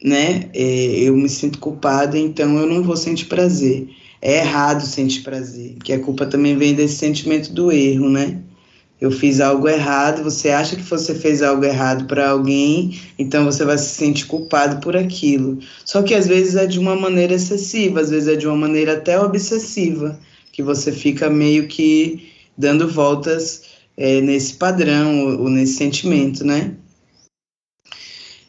[0.00, 0.48] né?
[0.54, 3.88] É, eu me sinto culpada, então eu não vou sentir prazer.
[4.22, 8.40] É errado sentir prazer, que a culpa também vem desse sentimento do erro, né?
[9.00, 13.64] Eu fiz algo errado, você acha que você fez algo errado para alguém, então você
[13.64, 15.58] vai se sentir culpado por aquilo.
[15.84, 18.94] Só que às vezes é de uma maneira excessiva, às vezes é de uma maneira
[18.94, 20.18] até obsessiva,
[20.52, 23.62] que você fica meio que dando voltas
[23.96, 26.74] é, nesse padrão ou, ou nesse sentimento, né?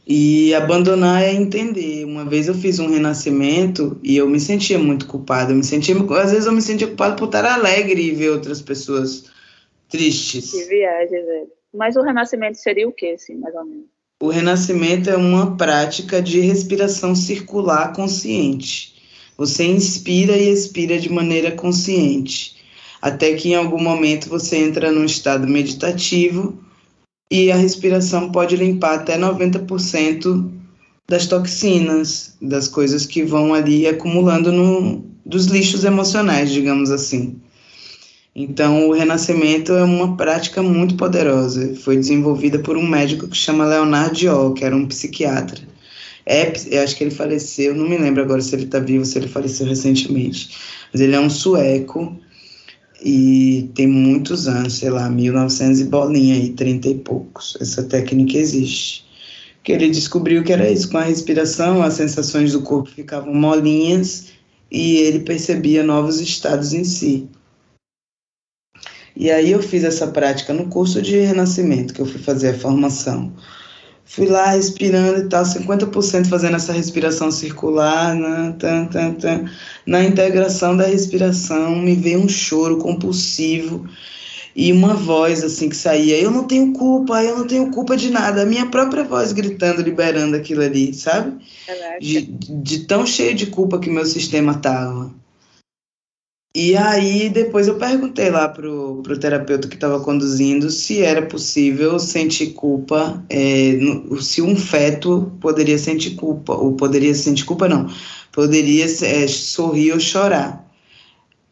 [0.07, 2.05] E abandonar é entender.
[2.05, 5.51] Uma vez eu fiz um renascimento e eu me sentia muito culpada.
[5.51, 8.61] Eu me sentia, às vezes eu me sentia culpada por estar alegre e ver outras
[8.61, 9.25] pessoas
[9.89, 10.51] tristes.
[10.51, 11.51] Que viagem, velho.
[11.73, 13.85] Mas o renascimento seria o que, assim, mais ou menos?
[14.21, 18.95] O renascimento é uma prática de respiração circular consciente.
[19.37, 22.55] Você inspira e expira de maneira consciente,
[23.01, 26.57] até que em algum momento você entra num estado meditativo
[27.29, 30.49] e a respiração pode limpar até 90%
[31.07, 37.41] das toxinas, das coisas que vão ali acumulando no, dos lixos emocionais, digamos assim.
[38.35, 41.73] Então, o renascimento é uma prática muito poderosa.
[41.75, 45.61] Foi desenvolvida por um médico que chama Leonard Diol, que era um psiquiatra.
[46.25, 49.17] É, eu acho que ele faleceu, não me lembro agora se ele está vivo, se
[49.17, 50.49] ele faleceu recentemente.
[50.91, 52.19] Mas ele é um sueco
[53.01, 57.55] e tem muitos anos, sei lá, 1900 e bolinha aí, 30 e poucos.
[57.61, 59.05] Essa técnica existe.
[59.63, 64.27] Que ele descobriu que era isso, com a respiração, as sensações do corpo ficavam molinhas
[64.69, 67.29] e ele percebia novos estados em si.
[69.15, 72.57] E aí eu fiz essa prática no curso de renascimento, que eu fui fazer a
[72.57, 73.31] formação.
[74.03, 79.45] Fui lá respirando e tal, 50% fazendo essa respiração circular, né, tan, tan, tan.
[79.85, 83.87] na integração da respiração me veio um choro compulsivo
[84.55, 88.09] e uma voz assim que saía, eu não tenho culpa, eu não tenho culpa de
[88.09, 91.43] nada, a minha própria voz gritando, liberando aquilo ali, sabe?
[91.99, 95.11] De, de tão cheio de culpa que meu sistema tava.
[96.55, 101.99] E aí depois eu perguntei lá pro, pro terapeuta que estava conduzindo se era possível
[101.99, 107.89] sentir culpa, é, no, se um feto poderia sentir culpa, ou poderia sentir culpa não,
[108.31, 110.65] poderia é, sorrir ou chorar.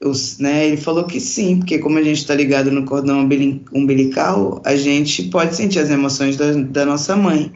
[0.02, 3.28] Os, né, ele falou que sim, porque como a gente está ligado no cordão
[3.74, 7.52] umbilical, a gente pode sentir as emoções da, da nossa mãe.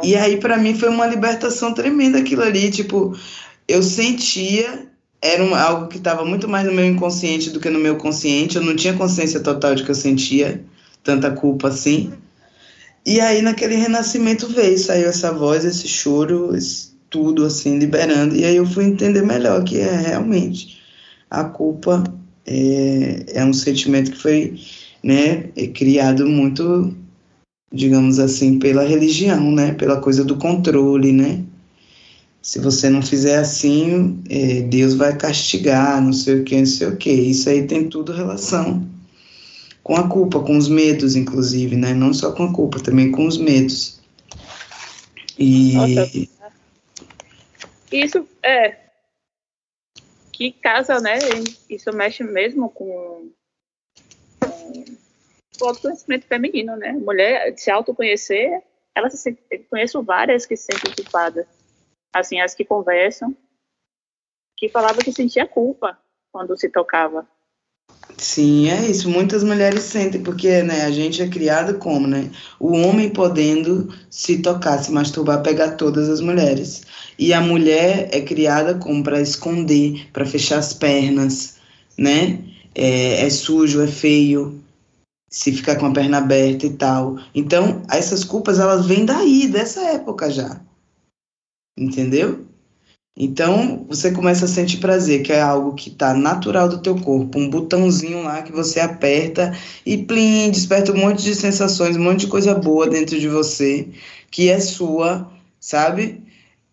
[0.00, 2.70] E aí, para mim, foi uma libertação tremenda aquilo ali.
[2.70, 3.16] Tipo,
[3.66, 4.89] eu sentia
[5.22, 8.56] era um, algo que estava muito mais no meu inconsciente do que no meu consciente.
[8.56, 10.64] Eu não tinha consciência total de que eu sentia
[11.04, 12.12] tanta culpa assim.
[13.04, 18.36] E aí, naquele renascimento veio, saiu essa voz, esse choro, esse, tudo assim, liberando.
[18.36, 20.80] E aí eu fui entender melhor que é realmente
[21.30, 22.02] a culpa
[22.46, 24.60] é, é um sentimento que foi
[25.02, 26.94] né, é criado muito,
[27.72, 31.44] digamos assim, pela religião, né, pela coisa do controle, né
[32.42, 36.88] se você não fizer assim, é, Deus vai castigar, não sei o que, não sei
[36.88, 37.10] o que.
[37.10, 38.88] Isso aí tem tudo relação
[39.82, 41.92] com a culpa, com os medos, inclusive, né?
[41.92, 44.00] Não só com a culpa, também com os medos.
[45.38, 46.28] E
[47.92, 48.76] isso é
[50.32, 51.18] que casa, né?
[51.68, 53.30] Isso mexe mesmo com,
[54.40, 54.84] com
[55.60, 56.92] o autoconhecimento feminino, né?
[56.92, 58.62] Mulher se autoconhecer,
[58.94, 59.36] ela se
[59.68, 61.59] conheço várias que se sentem culpadas
[62.12, 63.36] assim, as que conversam,
[64.56, 65.98] que falava que sentia culpa
[66.30, 67.26] quando se tocava.
[68.16, 69.08] Sim, é isso.
[69.08, 72.30] Muitas mulheres sentem, porque né, a gente é criada como, né?
[72.58, 76.82] O homem podendo se tocar, se masturbar, pegar todas as mulheres.
[77.18, 81.56] E a mulher é criada como para esconder, para fechar as pernas,
[81.96, 82.40] né?
[82.74, 84.62] É, é sujo, é feio,
[85.30, 87.18] se ficar com a perna aberta e tal.
[87.34, 90.60] Então, essas culpas, elas vêm daí, dessa época já
[91.80, 92.46] entendeu?
[93.16, 97.38] Então, você começa a sentir prazer, que é algo que está natural do teu corpo,
[97.38, 99.52] um botãozinho lá que você aperta
[99.84, 103.88] e plim, desperta um monte de sensações, um monte de coisa boa dentro de você,
[104.30, 106.22] que é sua, sabe?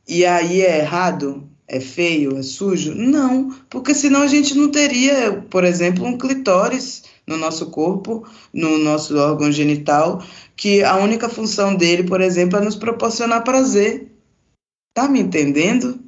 [0.08, 1.50] E aí é errado?
[1.68, 2.38] É feio?
[2.38, 2.96] É sujo?
[2.96, 8.78] Não, porque senão a gente não teria, por exemplo, um clitóris no nosso corpo, no
[8.78, 10.24] nosso órgão genital,
[10.56, 14.17] que a única função dele, por exemplo, é nos proporcionar prazer.
[14.98, 16.00] Tá me entendendo?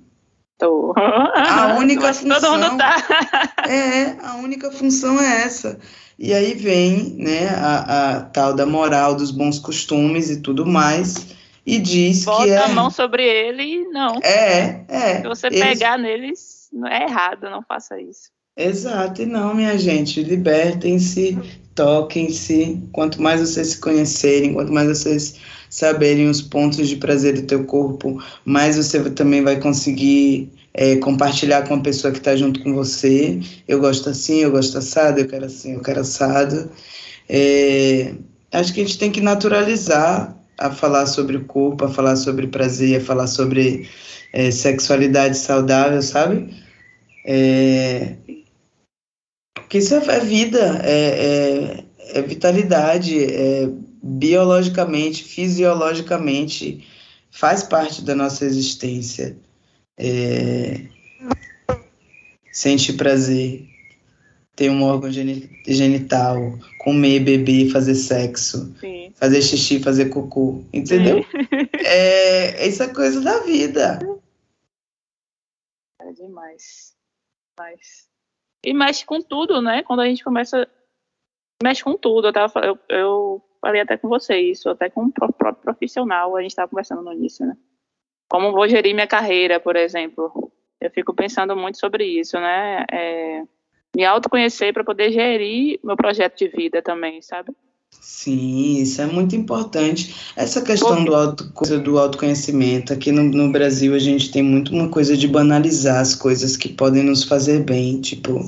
[0.58, 0.96] Tô.
[0.98, 2.42] A única função.
[2.42, 2.98] Todo mundo tá.
[3.70, 5.80] É, a única função é essa.
[6.18, 11.28] E aí vem, né, a, a tal da moral dos bons costumes e tudo mais
[11.64, 12.58] e diz Bota que é...
[12.58, 14.16] a mão sobre ele, não.
[14.24, 15.22] É, é.
[15.22, 15.60] Se você eles...
[15.60, 18.32] pegar neles, não é errado, não faça isso.
[18.58, 21.38] Exato, e não, minha gente, libertem-se,
[21.76, 22.82] toquem-se.
[22.92, 25.36] Quanto mais vocês se conhecerem, quanto mais vocês
[25.70, 31.68] saberem os pontos de prazer do teu corpo, mais você também vai conseguir é, compartilhar
[31.68, 33.40] com a pessoa que está junto com você.
[33.68, 36.72] Eu gosto assim, eu gosto assado, eu quero assim, eu quero assado.
[37.28, 38.14] É,
[38.52, 42.48] acho que a gente tem que naturalizar a falar sobre o corpo, a falar sobre
[42.48, 43.88] prazer, a falar sobre
[44.34, 46.54] é, sexualidade saudável, sabe?
[47.26, 48.16] É,
[49.54, 53.70] porque isso é vida, é, é, é vitalidade, é
[54.02, 56.88] biologicamente, fisiologicamente,
[57.30, 59.38] faz parte da nossa existência.
[59.98, 60.88] É,
[62.52, 63.68] sente prazer,
[64.56, 66.38] ter um órgão genital,
[66.80, 69.14] comer, beber, fazer sexo, Sim.
[69.16, 71.26] fazer xixi, fazer cocô, entendeu?
[71.74, 74.00] É, isso é coisa da vida.
[76.02, 76.94] É demais.
[77.58, 78.08] Mas...
[78.66, 79.84] E mexe com tudo, né?
[79.84, 80.68] Quando a gente começa.
[81.64, 82.28] Mexe com tudo.
[82.28, 86.42] Eu, tava, eu, eu falei até com você isso, até com o próprio profissional, a
[86.42, 87.56] gente estava conversando no início, né?
[88.30, 90.52] Como vou gerir minha carreira, por exemplo.
[90.80, 92.86] Eu fico pensando muito sobre isso, né?
[92.92, 93.44] É,
[93.96, 97.52] me autoconhecer para poder gerir meu projeto de vida também, sabe?
[97.92, 100.16] Sim, isso é muito importante.
[100.36, 101.44] Essa questão do, auto,
[101.80, 106.14] do autoconhecimento, aqui no, no Brasil a gente tem muito uma coisa de banalizar as
[106.14, 108.40] coisas que podem nos fazer bem, tipo,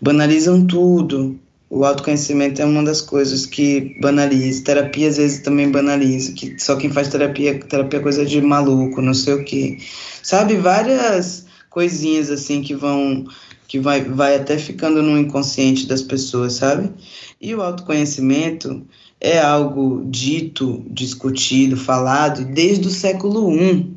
[0.00, 1.38] banalizam tudo.
[1.70, 4.64] O autoconhecimento é uma das coisas que banaliza.
[4.64, 9.02] Terapia às vezes também banaliza, que só quem faz terapia, terapia é coisa de maluco,
[9.02, 9.78] não sei o quê.
[10.22, 13.26] Sabe, várias coisinhas assim que vão
[13.66, 16.90] que vai, vai até ficando no inconsciente das pessoas, sabe?
[17.38, 18.86] E o autoconhecimento
[19.20, 23.94] é algo dito, discutido, falado desde o século I.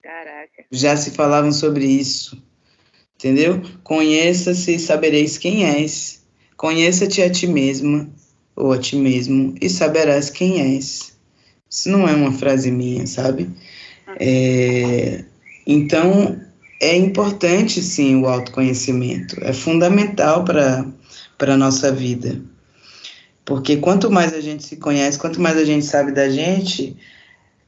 [0.00, 0.64] Caraca.
[0.70, 2.40] Já se falavam sobre isso,
[3.16, 3.60] entendeu?
[3.82, 6.23] Conheça-se e sabereis quem és
[6.64, 8.08] Conheça-te a ti mesma
[8.56, 11.12] ou a ti mesmo e saberás quem és.
[11.68, 13.50] Isso não é uma frase minha, sabe?
[14.18, 15.24] É,
[15.66, 16.40] então,
[16.80, 20.86] é importante sim o autoconhecimento, é fundamental para
[21.38, 22.40] a nossa vida.
[23.44, 26.96] Porque quanto mais a gente se conhece, quanto mais a gente sabe da gente,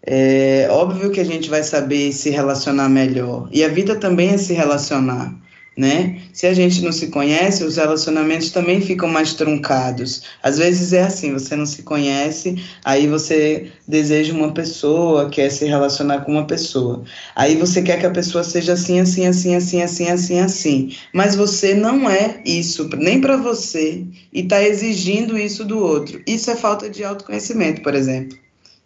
[0.06, 3.46] é óbvio que a gente vai saber se relacionar melhor.
[3.52, 5.38] E a vida também é se relacionar
[5.76, 6.22] né?
[6.32, 10.22] Se a gente não se conhece, os relacionamentos também ficam mais truncados.
[10.42, 15.66] Às vezes é assim, você não se conhece, aí você deseja uma pessoa, quer se
[15.66, 17.04] relacionar com uma pessoa.
[17.34, 20.96] Aí você quer que a pessoa seja assim, assim, assim, assim, assim, assim, assim.
[21.12, 24.02] Mas você não é isso, nem para você,
[24.32, 26.22] e está exigindo isso do outro.
[26.26, 28.38] Isso é falta de autoconhecimento, por exemplo.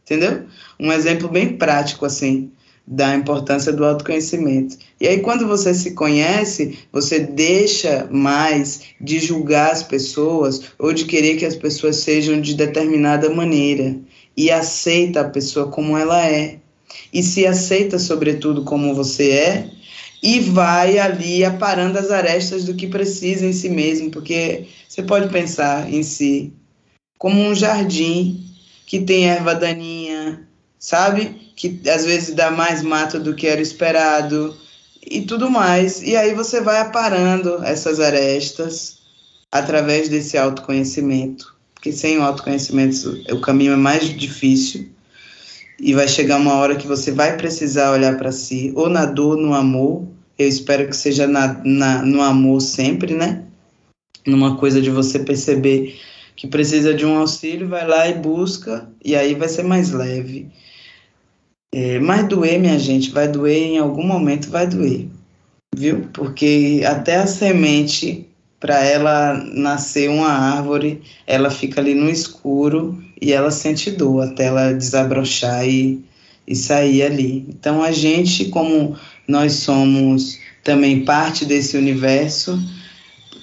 [0.05, 0.45] Entendeu?
[0.79, 2.51] Um exemplo bem prático assim
[2.91, 4.77] da importância do autoconhecimento.
[5.01, 11.05] E aí, quando você se conhece, você deixa mais de julgar as pessoas ou de
[11.05, 13.97] querer que as pessoas sejam de determinada maneira
[14.37, 16.59] e aceita a pessoa como ela é.
[17.13, 19.71] E se aceita, sobretudo, como você é,
[20.21, 25.29] e vai ali aparando as arestas do que precisa em si mesmo, porque você pode
[25.29, 26.53] pensar em si
[27.17, 28.45] como um jardim
[28.85, 30.10] que tem erva daninha,
[30.81, 31.53] sabe?
[31.55, 34.57] Que às vezes dá mais mato do que era esperado
[35.09, 36.03] e tudo mais.
[36.03, 38.99] E aí você vai aparando essas arestas
[39.53, 41.55] através desse autoconhecimento.
[41.75, 44.89] Porque sem o autoconhecimento o caminho é mais difícil
[45.79, 49.37] e vai chegar uma hora que você vai precisar olhar para si, ou na dor,
[49.37, 50.07] no amor.
[50.39, 53.45] Eu espero que seja na, na, no amor sempre, né?
[54.27, 55.99] Numa coisa de você perceber
[56.37, 60.51] que precisa de um auxílio, vai lá e busca, e aí vai ser mais leve.
[61.73, 65.07] É, mas doer, minha gente, vai doer em algum momento, vai doer,
[65.75, 66.09] viu?
[66.13, 68.27] Porque até a semente,
[68.59, 74.47] para ela nascer uma árvore, ela fica ali no escuro e ela sente dor até
[74.47, 76.05] ela desabrochar e,
[76.47, 77.47] e sair ali.
[77.49, 78.97] Então a gente, como
[79.29, 82.61] nós somos também parte desse universo,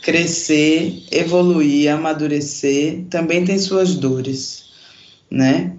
[0.01, 4.65] crescer, evoluir, amadurecer, também tem suas dores,
[5.31, 5.76] né?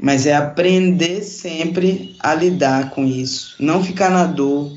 [0.00, 4.76] Mas é aprender sempre a lidar com isso, não ficar na dor.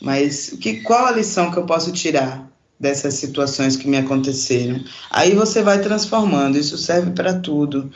[0.00, 4.82] Mas que, qual a lição que eu posso tirar dessas situações que me aconteceram?
[5.10, 7.90] Aí você vai transformando, isso serve para tudo.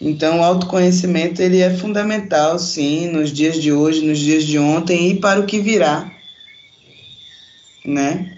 [0.00, 5.10] Então, o autoconhecimento ele é fundamental, sim, nos dias de hoje, nos dias de ontem
[5.10, 6.10] e para o que virá,
[7.84, 8.36] né?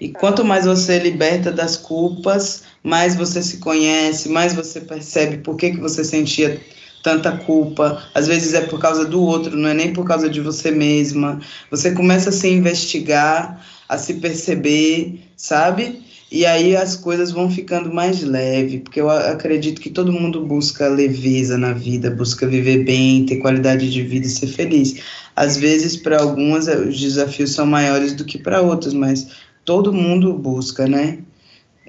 [0.00, 5.56] E quanto mais você liberta das culpas, mais você se conhece, mais você percebe por
[5.56, 6.60] que, que você sentia
[7.02, 8.02] tanta culpa.
[8.14, 11.40] Às vezes é por causa do outro, não é nem por causa de você mesma.
[11.70, 16.04] Você começa a se investigar, a se perceber, sabe?
[16.30, 20.88] E aí as coisas vão ficando mais leves, porque eu acredito que todo mundo busca
[20.88, 24.96] leveza na vida, busca viver bem, ter qualidade de vida e ser feliz.
[25.36, 29.28] Às vezes, para algumas, os desafios são maiores do que para outras, mas
[29.64, 31.18] todo mundo busca, né?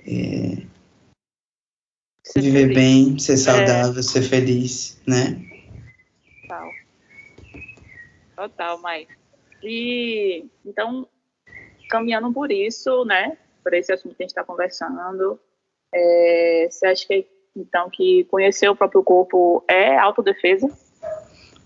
[0.06, 0.58] É,
[2.36, 2.76] viver feliz.
[2.76, 3.38] bem, ser é.
[3.38, 4.04] saudável, é.
[4.04, 5.40] ser feliz, né?
[6.42, 6.70] Total.
[8.36, 9.14] Total, Mike.
[9.64, 11.08] E então,
[11.90, 13.38] caminhando por isso, né?
[13.64, 15.40] Por esse assunto que a gente está conversando,
[15.94, 20.70] é, você acha que então que conhecer o próprio corpo é autodefesa?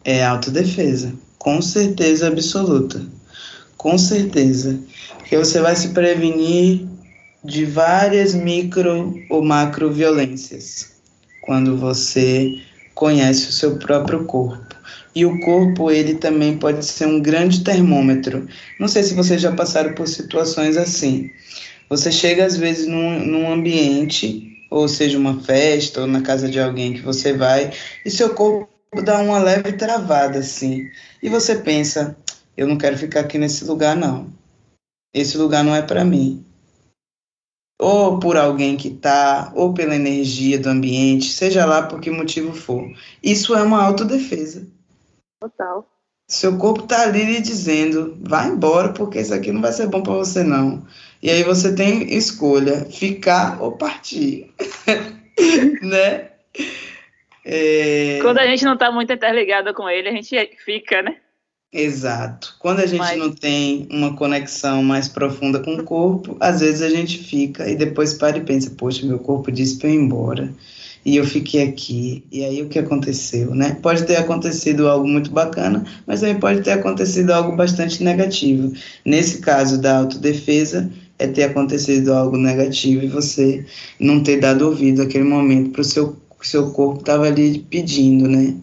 [0.04, 3.02] É autodefesa, com certeza absoluta.
[3.76, 4.80] Com certeza.
[5.18, 6.88] Porque você vai se prevenir
[7.50, 10.92] de várias micro ou macro violências
[11.42, 12.62] quando você
[12.94, 14.76] conhece o seu próprio corpo.
[15.16, 18.48] E o corpo, ele também pode ser um grande termômetro.
[18.80, 21.32] Não sei se vocês já passaram por situações assim.
[21.90, 26.60] Você chega às vezes num, num ambiente, ou seja, uma festa, ou na casa de
[26.60, 27.72] alguém que você vai,
[28.06, 28.70] e seu corpo
[29.04, 30.88] dá uma leve travada assim.
[31.24, 32.16] E você pensa,
[32.56, 34.28] eu não quero ficar aqui nesse lugar não.
[35.12, 36.46] Esse lugar não é para mim
[37.80, 42.52] ou por alguém que está, ou pela energia do ambiente, seja lá por que motivo
[42.52, 42.86] for.
[43.24, 44.68] Isso é uma autodefesa.
[45.40, 45.90] Total.
[46.28, 50.04] Seu corpo está ali lhe dizendo, vai embora, porque isso aqui não vai ser bom
[50.04, 50.86] para você, não.
[51.24, 54.54] E aí você tem escolha, ficar ou partir.
[55.82, 56.30] né?
[57.46, 58.20] É...
[58.22, 61.16] Quando a gente não está muito interligado com ele, a gente fica, né?
[61.72, 62.56] Exato.
[62.58, 63.20] Quando a gente Mas...
[63.20, 67.76] não tem uma conexão mais profunda com o corpo, às vezes a gente fica e
[67.76, 70.52] depois para e pensa, poxa, meu corpo disse para eu ir embora.
[71.06, 72.24] E eu fiquei aqui.
[72.32, 73.78] E aí o que aconteceu, né?
[73.82, 78.74] Pode ter acontecido algo muito bacana, mas também pode ter acontecido algo bastante negativo.
[79.06, 83.66] Nesse caso da autodefesa, é ter acontecido algo negativo e você
[84.00, 88.56] não ter dado ouvido aquele momento para o seu, seu corpo estava ali pedindo, né?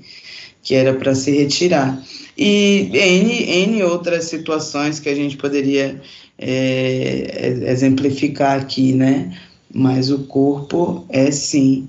[0.66, 2.02] Que era para se retirar.
[2.36, 3.32] E N,
[3.66, 6.02] N outras situações que a gente poderia
[6.36, 9.32] é, exemplificar aqui, né?
[9.72, 11.88] Mas o corpo é sim.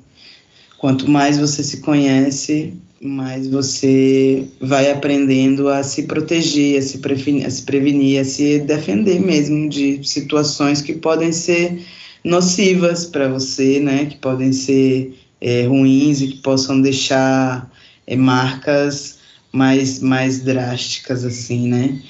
[0.78, 7.48] Quanto mais você se conhece, mais você vai aprendendo a se proteger, a se, prevenir,
[7.48, 11.82] a se prevenir, a se defender mesmo de situações que podem ser
[12.24, 14.06] nocivas para você, né?
[14.06, 17.72] Que podem ser é, ruins e que possam deixar
[18.08, 19.20] é, marcas
[19.52, 22.02] mais, mais drásticas, assim, né?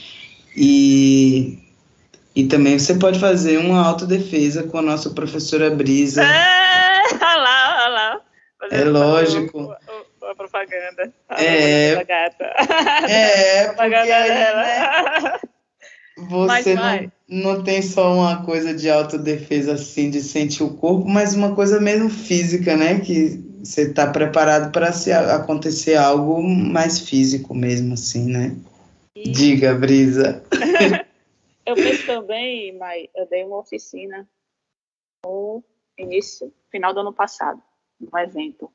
[0.55, 1.59] E
[2.37, 6.21] e também você pode fazer uma autodefesa com a nossa professora Brisa.
[6.23, 8.21] É, olha lá, olha lá.
[8.69, 9.75] É lógico.
[10.21, 11.11] A propaganda.
[11.29, 11.95] A é.
[11.95, 13.11] propaganda.
[13.11, 14.61] É, propaganda aí, dela.
[14.61, 15.39] né,
[16.17, 21.35] você não, não tem só uma coisa de autodefesa assim, de sentir o corpo, mas
[21.35, 22.99] uma coisa mesmo física, né?
[22.99, 28.55] Que você está preparado para se acontecer algo mais físico mesmo, assim, né?
[29.15, 30.43] E- Diga, Brisa.
[31.65, 34.25] Eu penso também, Mai, eu dei uma oficina
[35.25, 35.61] no
[35.97, 37.61] início, final do ano passado,
[37.99, 38.71] um evento.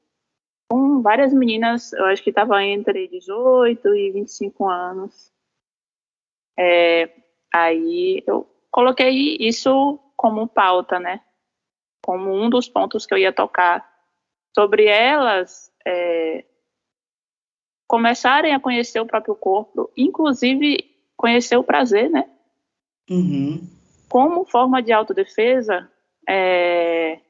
[0.71, 5.33] Com várias meninas, eu acho que estava entre 18 e 25 anos.
[6.59, 7.22] É,
[7.53, 11.21] aí eu coloquei isso como pauta, né?
[12.03, 13.91] Como um dos pontos que eu ia tocar.
[14.55, 16.45] Sobre elas é,
[17.89, 22.29] começarem a conhecer o próprio corpo, inclusive conhecer o prazer, né?
[23.11, 23.61] Uhum.
[24.09, 25.91] como forma de autodefesa,
[26.29, 27.21] é,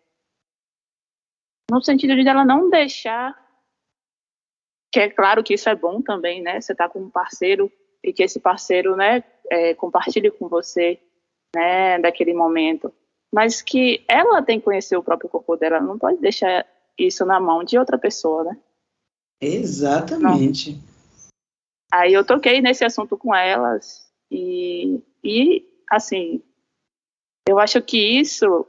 [1.70, 3.34] no sentido de ela não deixar,
[4.92, 6.60] que é claro que isso é bom também, né?
[6.60, 7.72] Você tá com um parceiro
[8.04, 10.98] e que esse parceiro, né, é, compartilhe com você,
[11.54, 12.90] né, daquele momento,
[13.30, 16.66] mas que ela tem que conhecer o próprio corpo dela, não pode deixar
[16.98, 18.58] isso na mão de outra pessoa, né?
[19.40, 20.80] Exatamente.
[21.92, 26.42] Aí eu toquei nesse assunto com elas e, e assim,
[27.46, 28.66] eu acho que isso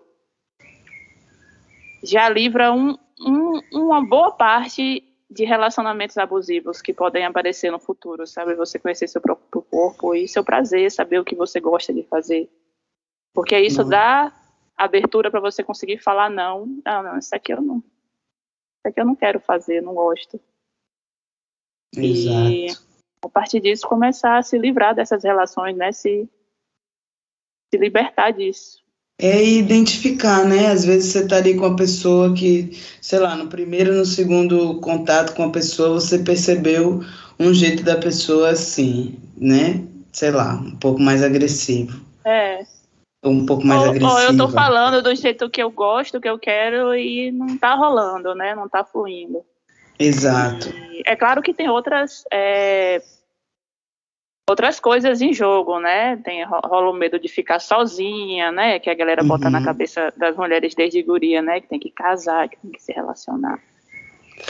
[2.04, 8.28] já livra um, um, uma boa parte de relacionamentos abusivos que podem aparecer no futuro,
[8.28, 8.56] sabe?
[8.56, 12.48] Você conhecer seu próprio corpo e seu prazer, saber o que você gosta de fazer.
[13.34, 13.90] Porque isso Não.
[13.90, 14.32] dá
[14.78, 17.78] abertura para você conseguir falar não, não, não, isso aqui eu não.
[17.78, 20.40] Isso aqui eu não quero fazer, não gosto.
[21.96, 22.86] E Exato.
[23.24, 25.92] a partir disso começar a se livrar dessas relações, né?
[25.92, 26.30] Se,
[27.72, 28.84] se libertar disso.
[29.20, 30.68] É identificar, né?
[30.68, 32.72] Às vezes você tá ali com a pessoa que,
[33.02, 37.02] sei lá, no primeiro, no segundo contato com a pessoa, você percebeu
[37.40, 39.86] um jeito da pessoa assim, né?
[40.12, 42.00] Sei lá, um pouco mais agressivo.
[42.24, 42.66] É.
[43.24, 44.12] Um pouco mais Ou, agressivo.
[44.14, 47.74] ou eu tô falando do jeito que eu gosto, que eu quero, e não tá
[47.74, 48.54] rolando, né?
[48.54, 49.42] Não tá fluindo.
[49.98, 50.70] Exato.
[50.70, 53.02] E é claro que tem outras é,
[54.50, 56.18] outras coisas em jogo, né?
[56.18, 58.78] Tem ro- rola o medo de ficar sozinha, né?
[58.80, 59.66] Que a galera bota na Uhum.
[59.66, 61.62] cabeça das mulheres desde guria, né?
[61.62, 63.60] Que tem que casar, que tem que se relacionar.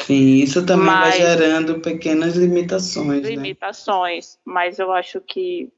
[0.06, 3.30] Sim, isso também Mas- vai gerando pequenas limitações, né?
[3.30, 5.72] Limitações, mas eu acho que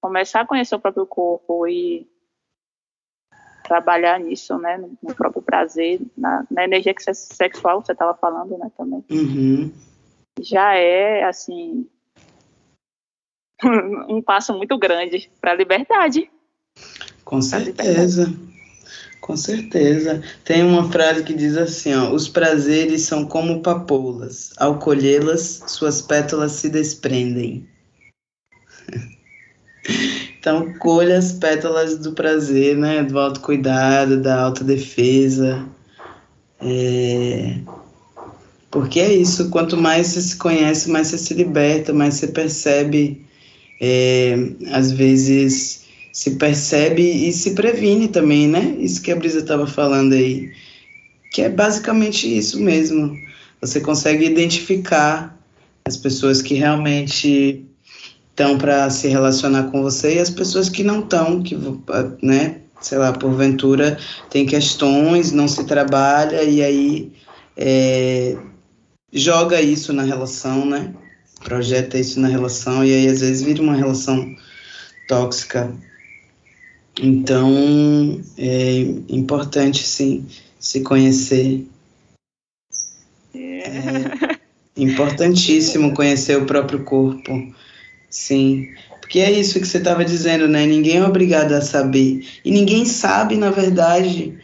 [0.00, 2.06] começar a conhecer o próprio corpo e
[3.64, 4.76] trabalhar nisso, né?
[5.02, 8.70] No próprio prazer, na, na energia que- sexual que você estava falando, né?
[8.76, 9.04] Também.
[9.10, 9.72] Uhum.
[10.40, 11.86] já é assim
[14.08, 16.30] um passo muito grande para a liberdade.
[17.24, 18.26] Com certeza.
[19.30, 20.20] Com certeza.
[20.44, 26.02] Tem uma frase que diz assim, ó, os prazeres são como papoulas, ao colhê-las, suas
[26.02, 27.64] pétalas se desprendem.
[30.38, 35.66] Então, colha as pétalas do prazer, né, do autocuidado, da autodefesa.
[36.62, 37.58] É...
[38.70, 43.26] Porque é isso, quanto mais você se conhece, mais você se liberta, mais você percebe,
[43.82, 44.34] é,
[44.72, 45.79] às vezes
[46.12, 48.76] se percebe e se previne também, né?
[48.78, 50.52] Isso que a Brisa estava falando aí,
[51.32, 53.16] que é basicamente isso mesmo.
[53.60, 55.38] Você consegue identificar
[55.84, 57.64] as pessoas que realmente
[58.30, 61.56] estão para se relacionar com você e as pessoas que não estão, que,
[62.22, 62.56] né?
[62.80, 63.98] Sei lá, porventura
[64.30, 67.12] tem questões, não se trabalha e aí
[67.54, 68.38] é,
[69.12, 70.94] joga isso na relação, né?
[71.44, 74.34] Projeta isso na relação e aí às vezes vira uma relação
[75.06, 75.70] tóxica.
[77.02, 80.26] Então, é importante, sim,
[80.58, 81.66] se conhecer.
[83.34, 84.36] É
[84.76, 87.54] importantíssimo conhecer o próprio corpo,
[88.10, 88.68] sim.
[89.00, 90.66] Porque é isso que você estava dizendo, né?
[90.66, 92.24] Ninguém é obrigado a saber.
[92.44, 94.38] E ninguém sabe, na verdade,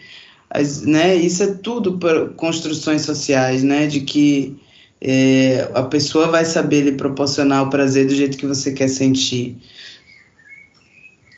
[0.48, 1.14] as, né?
[1.14, 3.86] Isso é tudo por construções sociais, né?
[3.86, 4.56] De que
[5.00, 9.56] é, a pessoa vai saber lhe proporcionar o prazer do jeito que você quer sentir.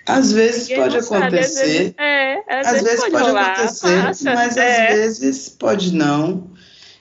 [0.08, 1.02] Às vezes pode acontecer.
[1.02, 4.92] Sabe, às vezes, é, às, às vezes, pode, pode acontecer, passa, mas é.
[4.92, 6.50] às vezes pode não.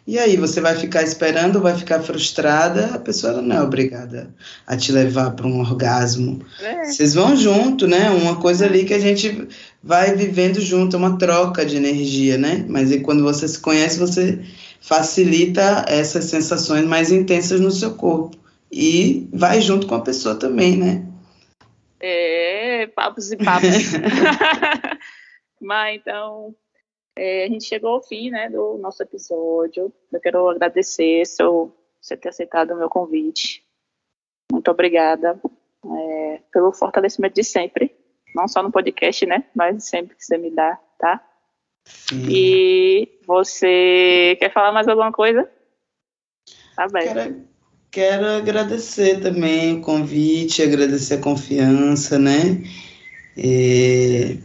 [0.07, 4.33] E aí você vai ficar esperando, vai ficar frustrada, a pessoa não é obrigada
[4.65, 6.39] a te levar para um orgasmo.
[6.61, 6.85] É.
[6.85, 8.09] Vocês vão junto, né?
[8.11, 9.49] Uma coisa ali que a gente
[9.83, 12.65] vai vivendo junto, uma troca de energia, né?
[12.69, 14.39] Mas aí, quando você se conhece, você
[14.79, 18.37] facilita essas sensações mais intensas no seu corpo.
[18.71, 21.03] E vai junto com a pessoa também, né?
[21.99, 22.56] É,
[22.97, 23.93] papos e papos.
[25.61, 26.55] Mas então,
[27.15, 29.93] é, a gente chegou ao fim né, do nosso episódio.
[30.11, 31.71] Eu quero agradecer seu,
[32.01, 33.63] você ter aceitado o meu convite.
[34.51, 35.39] Muito obrigada
[35.85, 37.95] é, pelo fortalecimento de sempre.
[38.35, 39.43] Não só no podcast, né?
[39.55, 41.23] Mas sempre que você me dá, tá?
[41.85, 42.27] Sim.
[42.29, 45.49] E você quer falar mais alguma coisa?
[46.75, 47.13] Tá bem.
[47.13, 47.47] Quero,
[47.91, 52.61] quero agradecer também o convite, agradecer a confiança, né?
[53.37, 54.39] E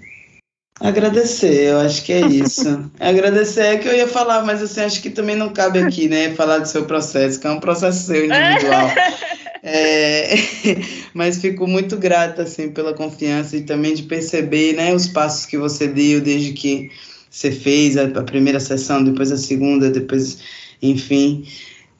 [0.78, 2.90] agradecer, eu acho que é isso.
[3.00, 6.34] agradecer é que eu ia falar, mas assim, acho que também não cabe aqui, né?
[6.34, 8.90] Falar do seu processo, que é um processo seu individual.
[9.64, 10.34] É,
[11.14, 15.56] mas fico muito grata assim pela confiança e também de perceber né, os passos que
[15.56, 16.90] você deu desde que
[17.30, 20.38] você fez a, a primeira sessão, depois a segunda, depois,
[20.82, 21.46] enfim.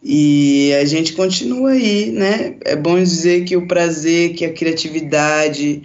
[0.03, 2.57] E a gente continua aí, né?
[2.64, 5.82] É bom dizer que o prazer, que a criatividade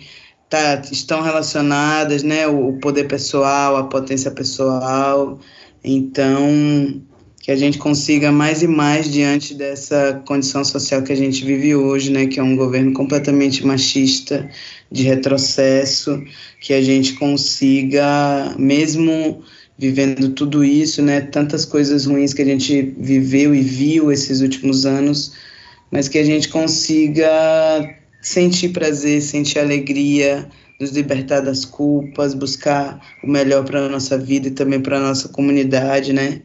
[0.50, 2.48] tá, estão relacionadas, né?
[2.48, 5.40] O, o poder pessoal, a potência pessoal.
[5.84, 7.02] Então,
[7.48, 11.74] que a gente consiga mais e mais diante dessa condição social que a gente vive
[11.76, 14.50] hoje, né, que é um governo completamente machista,
[14.92, 16.22] de retrocesso,
[16.60, 19.42] que a gente consiga, mesmo
[19.78, 24.86] vivendo tudo isso, né, tantas coisas ruins que a gente viveu e viu esses últimos
[24.86, 25.32] anos,
[25.90, 27.30] mas que a gente consiga
[28.28, 30.50] sentir prazer, sentir alegria,
[30.80, 35.02] nos libertar das culpas, buscar o melhor para a nossa vida e também para a
[35.02, 36.42] nossa comunidade, né?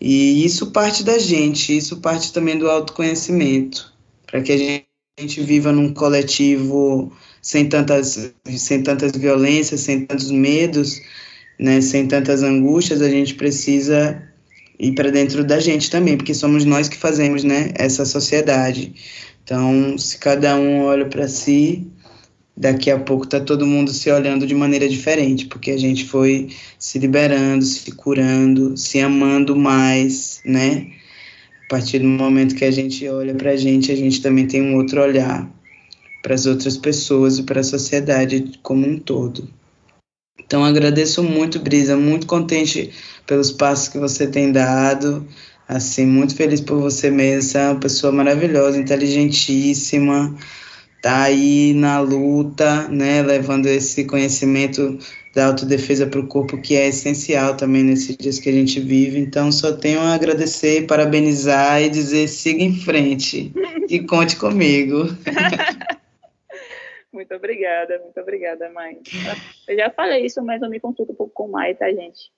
[0.00, 3.92] E isso parte da gente, isso parte também do autoconhecimento,
[4.26, 11.00] para que a gente viva num coletivo sem tantas, sem tantas violências, sem tantos medos,
[11.58, 14.20] né, sem tantas angústias, a gente precisa
[14.78, 18.92] ir para dentro da gente também, porque somos nós que fazemos, né, essa sociedade.
[19.44, 21.90] Então, se cada um olha para si,
[22.56, 26.48] daqui a pouco tá todo mundo se olhando de maneira diferente, porque a gente foi
[26.78, 30.92] se liberando, se curando, se amando mais, né?
[31.64, 34.62] A partir do momento que a gente olha para a gente, a gente também tem
[34.62, 35.50] um outro olhar
[36.22, 39.48] para as outras pessoas e para a sociedade como um todo.
[40.38, 42.92] Então agradeço muito, Brisa, muito contente
[43.26, 45.26] pelos passos que você tem dado,
[45.68, 50.36] assim, muito feliz por você mesmo, você é uma pessoa maravilhosa, inteligentíssima,
[51.02, 54.98] tá aí na luta, né, levando esse conhecimento
[55.34, 59.18] da autodefesa para o corpo, que é essencial também nesses dias que a gente vive.
[59.18, 63.52] Então, só tenho a agradecer, parabenizar e dizer siga em frente
[63.88, 65.04] e conte comigo.
[67.12, 68.98] muito obrigada, muito obrigada, mãe.
[69.66, 72.30] Eu já falei isso, mas eu me consulto um pouco com o Mai, tá, gente?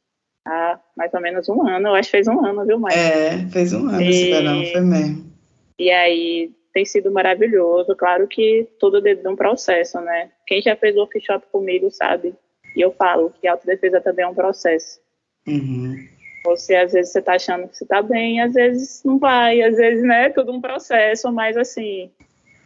[0.47, 2.95] Há mais ou menos um ano, eu acho que fez um ano, viu, Mai?
[2.95, 4.43] É, fez um ano, e...
[4.43, 5.33] não foi mesmo.
[5.79, 7.95] E aí, tem sido maravilhoso.
[7.97, 10.31] Claro que tudo dentro de um processo, né?
[10.47, 12.35] Quem já fez workshop comigo sabe.
[12.77, 15.01] E eu falo que autodefesa também é um processo.
[15.47, 15.97] Uhum.
[16.45, 19.77] Você, às vezes, você tá achando que você tá bem, às vezes não vai, às
[19.77, 20.29] vezes, né?
[20.31, 22.11] Tudo um processo, mas, assim,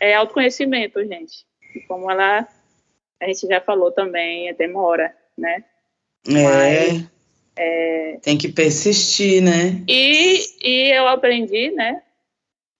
[0.00, 1.46] é autoconhecimento, gente.
[1.76, 2.48] E como ela,
[3.20, 5.64] a gente já falou também, é demora, né?
[6.26, 6.42] É.
[6.42, 7.10] Mas,
[7.58, 8.18] é...
[8.22, 9.82] Tem que persistir, né?
[9.88, 12.02] E, e eu aprendi, né?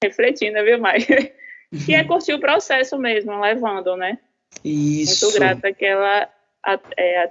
[0.03, 0.99] refletindo, viu, Mai?
[1.89, 4.19] e é curtir o processo mesmo, levando, né?
[4.65, 5.27] Isso.
[5.27, 6.29] Muito grata que ela
[6.97, 7.31] é,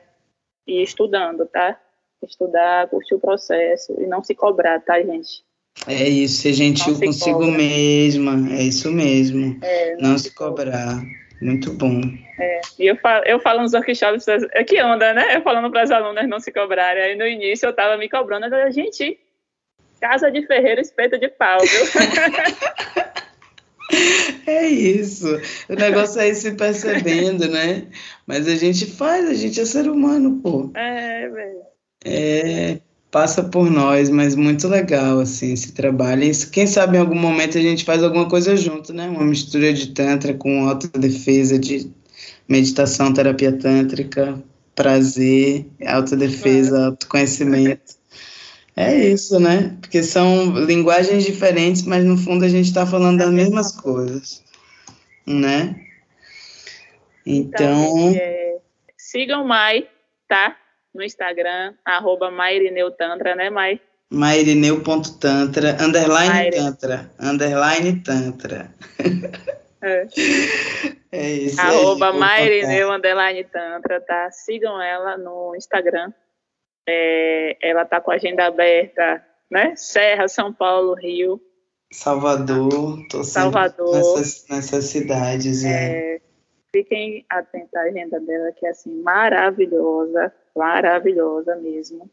[0.67, 1.79] estudando, tá?
[2.23, 5.45] Estudar, curtir o processo e não se cobrar, tá, gente?
[5.87, 7.57] É isso, ser gentil se consigo cobra.
[7.57, 9.59] mesma, é isso mesmo.
[9.61, 10.95] É, não, não, se cobrar.
[10.95, 11.03] cobrar.
[11.41, 12.01] Muito bom.
[12.39, 15.35] É, e eu falo, eu falo nos workshops, é que onda, né?
[15.35, 17.03] Eu falando para as alunas não se cobrarem.
[17.03, 19.19] Aí no início eu tava me cobrando, eu falei, gente,
[19.99, 23.17] Casa de ferreiro, espeto de pau, viu?
[24.45, 25.27] É isso.
[25.69, 27.87] O negócio é ir se percebendo, né?
[28.25, 30.71] Mas a gente faz, a gente é ser humano, pô.
[30.75, 31.61] É, velho.
[32.03, 32.79] É.
[33.11, 36.23] passa por nós, mas muito legal, assim, esse trabalho.
[36.23, 39.07] E quem sabe em algum momento a gente faz alguma coisa junto, né?
[39.07, 41.91] Uma mistura de tantra com autodefesa, de
[42.47, 44.41] meditação, terapia tântrica,
[44.75, 47.97] prazer, autodefesa, autoconhecimento.
[48.75, 49.75] É isso, né?
[49.81, 54.43] Porque são linguagens diferentes, mas no fundo a gente está falando das mesmas coisas,
[55.25, 55.83] né?
[57.25, 58.11] Então.
[58.11, 58.57] então é,
[58.95, 59.87] sigam Mai,
[60.27, 60.55] tá?
[60.97, 63.79] No Instagram, arroba Mairineutantra, né, Mai?
[64.09, 66.57] Mairineu.tantra, underline Maire.
[66.57, 68.71] tantra, underline tantra.
[69.81, 70.07] É.
[71.11, 71.61] é isso.
[71.61, 74.29] Arroba Mairineu, underline tantra, tá?
[74.31, 76.11] Sigam ela no Instagram
[76.87, 79.73] é, ela está com a agenda aberta, né?
[79.75, 81.41] Serra, São Paulo, Rio.
[81.91, 83.93] Salvador, tô Salvador.
[83.93, 86.15] Nessas, nessas cidades, é.
[86.15, 86.21] é.
[86.71, 92.09] Fiquem atentos à agenda dela, que é assim, maravilhosa, maravilhosa mesmo.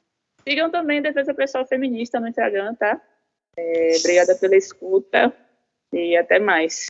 [0.46, 3.00] Sigam também Defesa Pessoal Feminista no Instagram, tá?
[3.56, 5.32] É, obrigada pela escuta
[5.92, 6.86] e até mais.